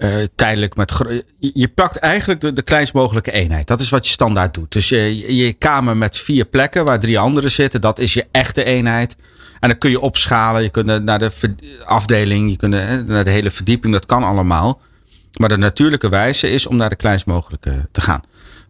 [0.00, 1.00] eh, tijdelijk met.
[1.38, 3.66] Je, pakt eigenlijk de, de kleinst mogelijke eenheid.
[3.66, 4.72] Dat is wat je standaard doet.
[4.72, 8.64] Dus je, je kamer met vier plekken waar drie anderen zitten, dat is je echte
[8.64, 9.16] eenheid.
[9.60, 10.62] En dan kun je opschalen.
[10.62, 13.92] Je kunt naar de afdeling, je kunt eh, naar de hele verdieping.
[13.92, 14.80] Dat kan allemaal.
[15.38, 18.20] Maar de natuurlijke wijze is om naar de kleinst mogelijke te gaan.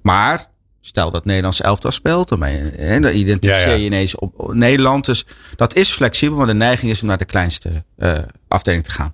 [0.03, 0.49] Maar
[0.81, 3.79] stel dat Nederlands elftal speelt, dan, je, dan identificeer Ja, ja.
[3.79, 5.05] je ineens op, op Nederland.
[5.05, 5.27] Dus
[5.57, 8.19] dat is flexibel, maar de neiging is om naar de kleinste eh,
[8.49, 9.13] afdeling te gaan.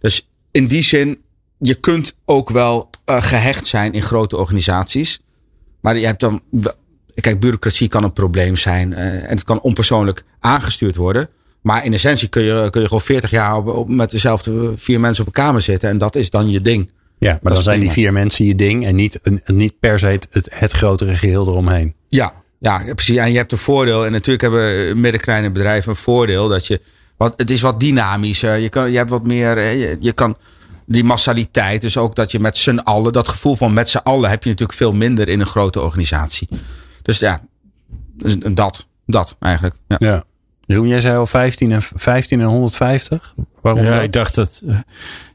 [0.00, 1.18] Dus in die zin,
[1.58, 5.20] je kunt ook wel eh, gehecht zijn in grote organisaties.
[5.80, 6.40] Maar je hebt dan.
[7.14, 8.94] Kijk, bureaucratie kan een probleem zijn.
[8.94, 11.28] eh, en het kan onpersoonlijk aangestuurd worden.
[11.62, 15.00] Maar in essentie kun je, kun je gewoon 40 jaar op, op- met dezelfde vier
[15.00, 15.88] mensen op een kamer zitten.
[15.88, 16.90] En dat is dan je ding.
[17.18, 20.06] Ja, maar dan zijn die vier mensen je ding en niet, een, niet per se
[20.06, 21.94] het, het, het grotere geheel eromheen.
[22.08, 23.16] Ja, ja, precies.
[23.16, 24.06] En je hebt een voordeel.
[24.06, 26.48] En natuurlijk hebben middenkleine bedrijven een voordeel.
[26.48, 26.80] Dat je,
[27.16, 28.56] wat, het is wat dynamischer.
[28.56, 29.58] Je, kan, je hebt wat meer.
[29.60, 30.36] Je, je kan
[30.88, 31.80] die massaliteit.
[31.80, 33.12] Dus ook dat je met z'n allen.
[33.12, 36.48] Dat gevoel van met z'n allen heb je natuurlijk veel minder in een grote organisatie.
[37.02, 37.40] Dus ja,
[38.14, 38.86] dus dat.
[39.06, 39.74] Dat eigenlijk.
[39.88, 39.96] Ja.
[39.98, 40.24] Ja.
[40.66, 43.34] Jeroen, jij zei al 15 en, 15 en 150.
[43.60, 44.02] Waarom Ja, dat?
[44.02, 44.62] ik dacht dat.
[44.68, 44.78] eh,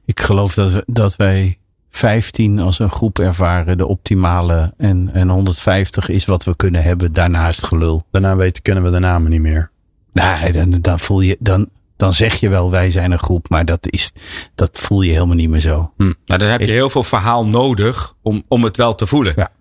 [0.06, 1.58] ik geloof dat, we, dat wij
[1.90, 4.74] 15 als een groep ervaren de optimale.
[4.78, 7.14] En, en 150 is wat we kunnen hebben.
[7.14, 8.06] Daarnaast gelul.
[8.12, 9.72] Daarna weten kunnen we de namen niet meer.
[10.12, 11.38] Nee, dan, dan voel je.
[11.40, 11.70] Dan,
[12.04, 13.50] dan zeg je wel, wij zijn een groep.
[13.50, 14.12] Maar dat, is,
[14.56, 15.94] dat voel je helemaal niet meer zo.
[15.98, 19.34] Nou, dan heb je heel veel verhaal nodig om, om het wel te voelen.
[19.36, 19.52] Ja.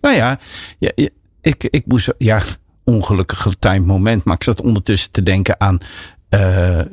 [0.00, 0.38] Nou ja,
[0.78, 1.08] ja, ja,
[1.40, 2.12] ik, ik moest.
[2.18, 2.42] Ja,
[2.84, 4.24] ongelukkig getimed moment.
[4.24, 5.78] Maar ik zat ondertussen te denken aan
[6.28, 6.86] eh, eh,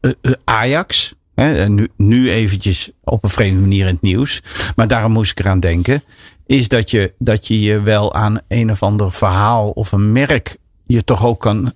[0.00, 0.12] eh,
[0.44, 1.14] Ajax.
[1.34, 4.42] Hè, en nu, nu eventjes op een vreemde manier in het nieuws.
[4.76, 6.02] Maar daarom moest ik eraan denken.
[6.46, 10.56] Is dat je, dat je je wel aan een of ander verhaal of een merk.
[10.86, 11.72] je toch ook kan.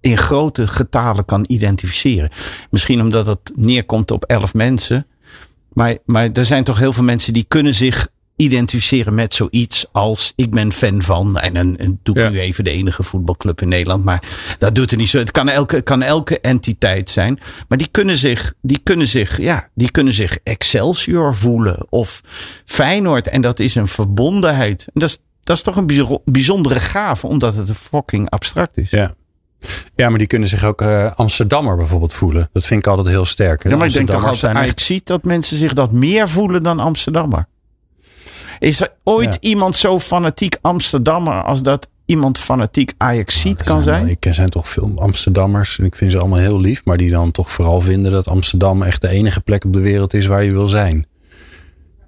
[0.00, 2.30] In grote getalen kan identificeren.
[2.70, 5.06] Misschien omdat het neerkomt op elf mensen.
[5.72, 10.32] Maar, maar er zijn toch heel veel mensen die kunnen zich identificeren met zoiets als
[10.36, 11.38] ik ben fan van.
[11.38, 12.28] En dan doe ik Ja.
[12.28, 14.04] nu even de enige voetbalclub in Nederland.
[14.04, 14.22] Maar
[14.58, 15.18] dat doet er niet zo.
[15.18, 17.38] Het kan elke, kan elke entiteit zijn.
[17.68, 21.86] Maar die kunnen zich, die kunnen zich, ja, die kunnen zich Excelsior voelen.
[21.88, 22.20] Of
[22.64, 23.28] Feyenoord.
[23.28, 24.80] En dat is een verbondenheid.
[24.94, 27.26] En dat is, dat is toch een bijzo- bijzondere gave.
[27.26, 28.90] Omdat het fucking abstract is.
[28.90, 29.14] Ja.
[29.94, 32.48] Ja, maar die kunnen zich ook eh, Amsterdammer bijvoorbeeld voelen.
[32.52, 33.62] Dat vind ik altijd heel sterk.
[33.68, 36.28] Ja, maar ik denk toch Amsterdammers altijd, zijn ik zie dat mensen zich dat meer
[36.28, 37.46] voelen dan Amsterdammer.
[38.58, 39.48] Is er ooit Ja.
[39.48, 44.18] iemand zo fanatiek Amsterdammer als dat iemand fanatiek Ajaxiet Er kan zijn zijn?
[44.20, 47.30] Ik zijn toch veel Amsterdammers en ik vind ze allemaal heel lief, maar die dan
[47.30, 50.52] toch vooral vinden dat Amsterdam echt de enige plek op de wereld is waar je
[50.52, 51.06] wil zijn.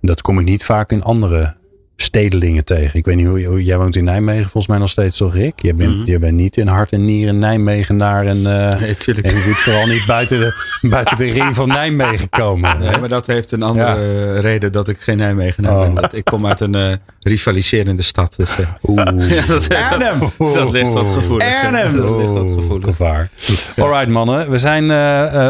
[0.01, 1.57] Dat kom ik niet vaak in andere
[2.03, 2.99] stedelingen tegen.
[2.99, 5.63] Ik weet niet hoe, hoe- jij woont in Nijmegen volgens mij nog steeds toch Rick?
[5.63, 8.37] Je bent, je bent niet in hart en nieren Nijmegenaar en,
[8.71, 9.27] eh Nee, tuurlijk.
[9.27, 10.55] en je moet vooral niet buiten de,
[10.89, 12.79] buiten de ring van Nijmegen komen.
[12.79, 15.81] Nee, maar dat heeft een andere reden dat ik geen Nijmegenaar Oh.
[15.81, 15.95] ben.
[15.95, 18.35] Dat, ik kom uit een eh, rivaliserende stad.
[18.37, 19.05] Dus, eh, Oeh.
[19.37, 20.19] ja, dat, Arnhem!
[20.39, 21.63] dat ligt wat gevoelig.
[21.65, 21.97] Arnhem!
[21.97, 22.85] Dat ligt wat Oh, gevoelig.
[22.85, 23.29] gevaar.
[23.77, 24.91] Alright mannen, we zijn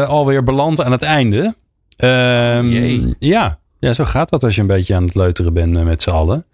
[0.05, 1.55] alweer beland aan het einde.
[1.97, 3.15] Ehm, Jee.
[3.19, 3.59] ja.
[3.81, 6.09] Ja, zo gaat dat als je een beetje aan het leuteren bent eh, met z'n
[6.09, 6.45] allen.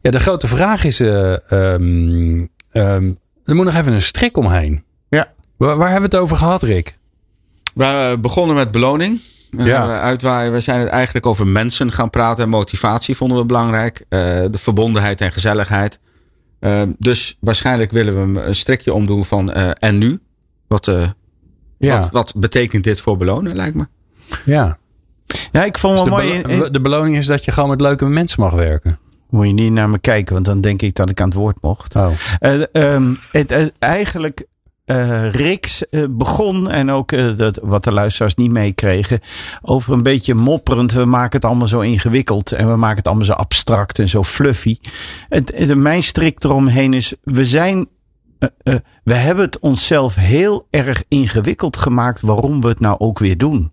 [0.00, 3.12] Ja, de grote vraag is, ehm, ehm,
[3.44, 4.84] er moet nog even een strik omheen.
[5.08, 5.32] Ja.
[5.56, 6.98] Waar, waar hebben we het over gehad, Rick?
[7.74, 9.20] We eh, begonnen met beloning.
[9.50, 10.00] Ja.
[10.00, 10.52] Uitwaaien.
[10.52, 12.44] We zijn het eigenlijk over mensen gaan praten.
[12.44, 14.04] En motivatie vonden we belangrijk.
[14.08, 15.98] De verbondenheid en gezelligheid.
[16.98, 20.20] Dus waarschijnlijk willen we hem een strikje omdoen van en nu.
[20.66, 20.86] Wat,
[21.78, 23.86] Ja, wat, wat betekent dit voor belonen, lijkt me?
[24.44, 24.78] ja.
[25.52, 26.42] Ja, ik vond Dus wel de, mooi.
[26.42, 28.98] belo- in- in- de beloning is dat je gewoon met leuke mensen mag werken.
[29.30, 31.56] Moet je niet naar me kijken, want dan denk ik dat ik aan het woord
[31.60, 31.94] mocht.
[31.94, 32.10] Oh.
[32.38, 34.46] Eh, ehm, het, eh, eigenlijk,
[35.32, 39.20] Rick eh, begon, en ook dat, wat de luisteraars niet meekregen,
[39.62, 40.92] over een beetje mopperend.
[40.92, 44.22] We maken het allemaal zo ingewikkeld en we maken het allemaal zo abstract en zo
[44.24, 44.76] fluffy.
[45.28, 47.88] Het, het, mijn strik eromheen is, we zijn.
[49.04, 53.72] we hebben het onszelf heel erg ingewikkeld gemaakt waarom we het nou ook weer doen.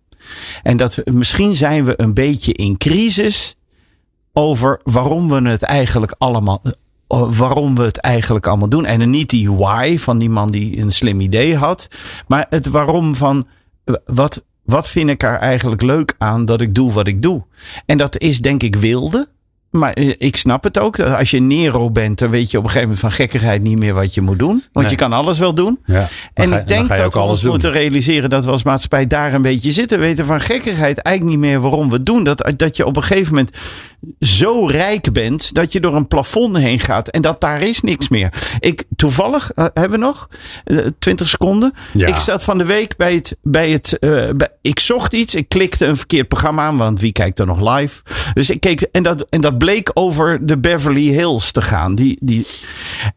[0.64, 3.56] En dat misschien zijn we een beetje in crisis
[4.34, 6.62] over waarom we het eigenlijk allemaal.
[6.64, 6.72] eh,
[7.38, 8.86] Waarom we het eigenlijk allemaal doen.
[8.86, 11.88] En niet die why van die man die een slim idee had.
[12.28, 13.48] Maar het waarom van.
[14.06, 17.46] wat, wat vind ik er eigenlijk leuk aan dat ik doe wat ik doe?
[17.86, 19.28] En dat is denk ik wilde.
[19.76, 20.98] Maar eh, ik snap het ook.
[20.98, 23.78] Dat Als je Nero bent, dan weet je op een gegeven moment van gekkigheid niet
[23.78, 24.64] meer wat je moet doen.
[24.72, 24.90] Want Nee.
[24.90, 25.80] je kan alles wel doen.
[25.86, 27.50] Ja, En ga- ik denk dat ook we alles ons doen.
[27.52, 30.00] moeten realiseren dat we als maatschappij daar een beetje zitten.
[30.00, 32.24] Weten van gekkigheid eigenlijk niet meer waarom we het doen.
[32.24, 33.58] Dat, dat je op een gegeven moment
[34.20, 37.08] zo rijk bent dat je door een plafond heen gaat.
[37.08, 38.34] En dat daar is niks meer.
[38.60, 40.28] Ik, toevallig, eh, hebben we nog?
[40.64, 41.74] Eh, 20 seconden.
[41.94, 42.08] Ja.
[42.08, 43.38] Ik zat van de week bij het.
[43.42, 45.36] Bij het eh, bij- ik zocht iets.
[45.36, 46.78] Ik klikte een verkeerd programma aan.
[46.78, 48.02] Want wie kijkt er nog live?
[48.34, 48.82] Dus ik keek.
[48.82, 51.96] En dat, en dat bleek over de Beverly Hills te gaan.
[51.96, 52.48] Die, die,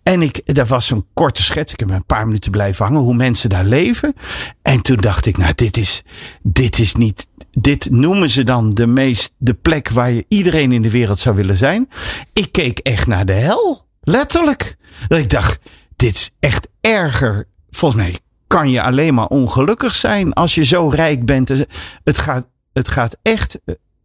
[0.03, 1.72] en ik, dat was een korte schets.
[1.72, 3.01] Ik heb een paar minuten blijven hangen.
[3.01, 4.14] Hoe mensen daar leven.
[4.62, 6.03] En toen dacht ik, nou, dit is,
[6.42, 7.26] dit is niet.
[7.51, 9.34] Dit noemen ze dan de meest.
[9.38, 11.88] de plek waar je iedereen in de wereld zou willen zijn.
[12.32, 13.86] Ik keek echt naar de hel.
[14.01, 14.76] Letterlijk.
[15.09, 15.59] Dat ik dacht,
[15.96, 17.49] dit is echt erger.
[17.70, 21.49] Volgens mij kan je alleen maar ongelukkig zijn als je zo rijk bent.
[22.05, 23.59] Het gaat, het gaat echt.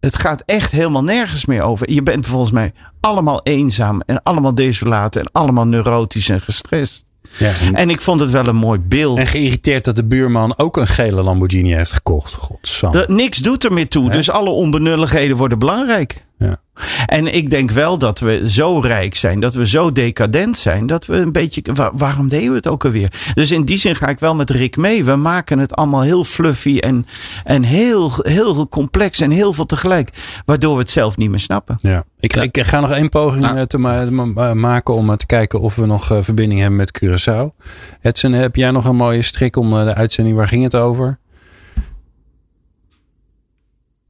[0.03, 1.91] Het gaat echt helemaal nergens meer over.
[1.91, 7.03] Je bent volgens mij allemaal eenzaam en allemaal desolaat en allemaal neurotisch en gestrest.
[7.37, 9.17] Ja, en, En ik vond het wel een mooi beeld.
[9.17, 12.33] en geïrriteerd dat de buurman ook een gele Lamborghini heeft gekocht.
[12.33, 13.07] Godzang.
[13.07, 14.11] Niks doet er meer toe.
[14.11, 16.25] Dus alle onbenulligheden worden belangrijk.
[16.37, 16.57] Ja.
[17.05, 21.05] En ik denk wel dat we zo rijk zijn, dat we zo decadent zijn, dat
[21.05, 21.61] we een beetje.
[21.73, 23.11] wa- waarom deden we het ook alweer?
[23.33, 25.03] Dus in die zin ga ik wel met Rick mee.
[25.03, 27.05] We maken het allemaal heel fluffy en,
[27.43, 30.09] en heel, heel complex en heel veel tegelijk,
[30.45, 31.75] waardoor we het zelf niet meer snappen.
[31.81, 32.03] Ja.
[32.19, 33.57] Ik, ik ga nog één poging Nou.
[33.57, 36.77] eh, te ma- ma- maken om eh, te kijken of we nog eh, verbinding hebben
[36.77, 37.65] met Curaçao.
[38.01, 40.35] Edson, heb jij nog een mooie strik om de uitzending?
[40.37, 41.19] Waar ging het over?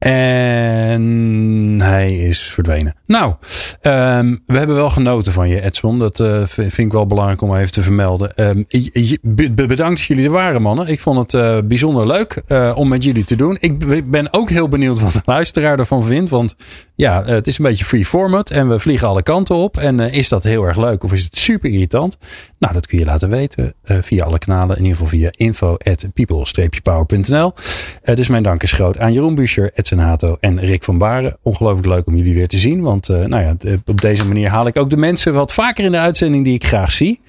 [0.04, 2.94] En hij is verdwenen.
[3.06, 3.34] Nou,
[3.80, 5.98] ehm, we hebben wel genoten van je, Edson.
[5.98, 8.36] Dat eh, vind ik wel belangrijk om even te vermelden.
[8.36, 8.62] Ehm,
[9.66, 10.86] bedankt dat jullie er waren, mannen.
[10.86, 13.56] Ik vond het eh, bijzonder leuk eh, om met jullie te doen.
[13.60, 16.30] Ik ben ook heel benieuwd wat de luisteraar ervan vindt.
[16.30, 16.56] Want
[16.94, 19.76] ja, het is een beetje free format en we vliegen alle kanten op.
[19.76, 22.18] En is dat heel erg leuk of is het super irritant?
[22.58, 24.76] Nou, dat kun je laten weten via alle kanalen.
[24.76, 27.52] In ieder geval via info at people-power.nl.
[28.14, 31.36] Dus mijn dank is groot aan Jeroen Buescher, Edson Hato en Rick van Baren.
[31.42, 32.82] Ongelooflijk leuk om jullie weer te zien.
[32.82, 35.90] Want eh, nou ja, op deze manier haal ik ook de mensen wat vaker in
[35.90, 37.20] de uitzending die ik graag zie.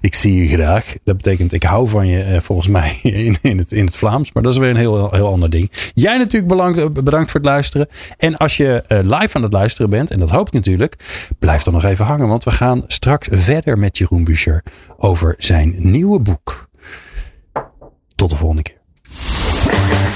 [0.00, 0.94] Ik zie je graag.
[1.04, 4.32] Dat betekent ik hou van je eh, volgens mij in, in, het, in het Vlaams.
[4.32, 5.70] Maar dat is weer een heel, heel ander ding.
[5.94, 7.88] Jij natuurlijk bedankt, bedankt voor het luisteren.
[8.16, 10.96] En als je eh, live aan het luisteren bent, en dat hoop ik natuurlijk,
[11.38, 12.28] blijf dan nog even hangen.
[12.28, 14.62] Want we gaan straks verder met Jeroen Buescher
[14.96, 16.68] over zijn nieuwe boek.
[18.14, 18.82] Tot de volgende keer.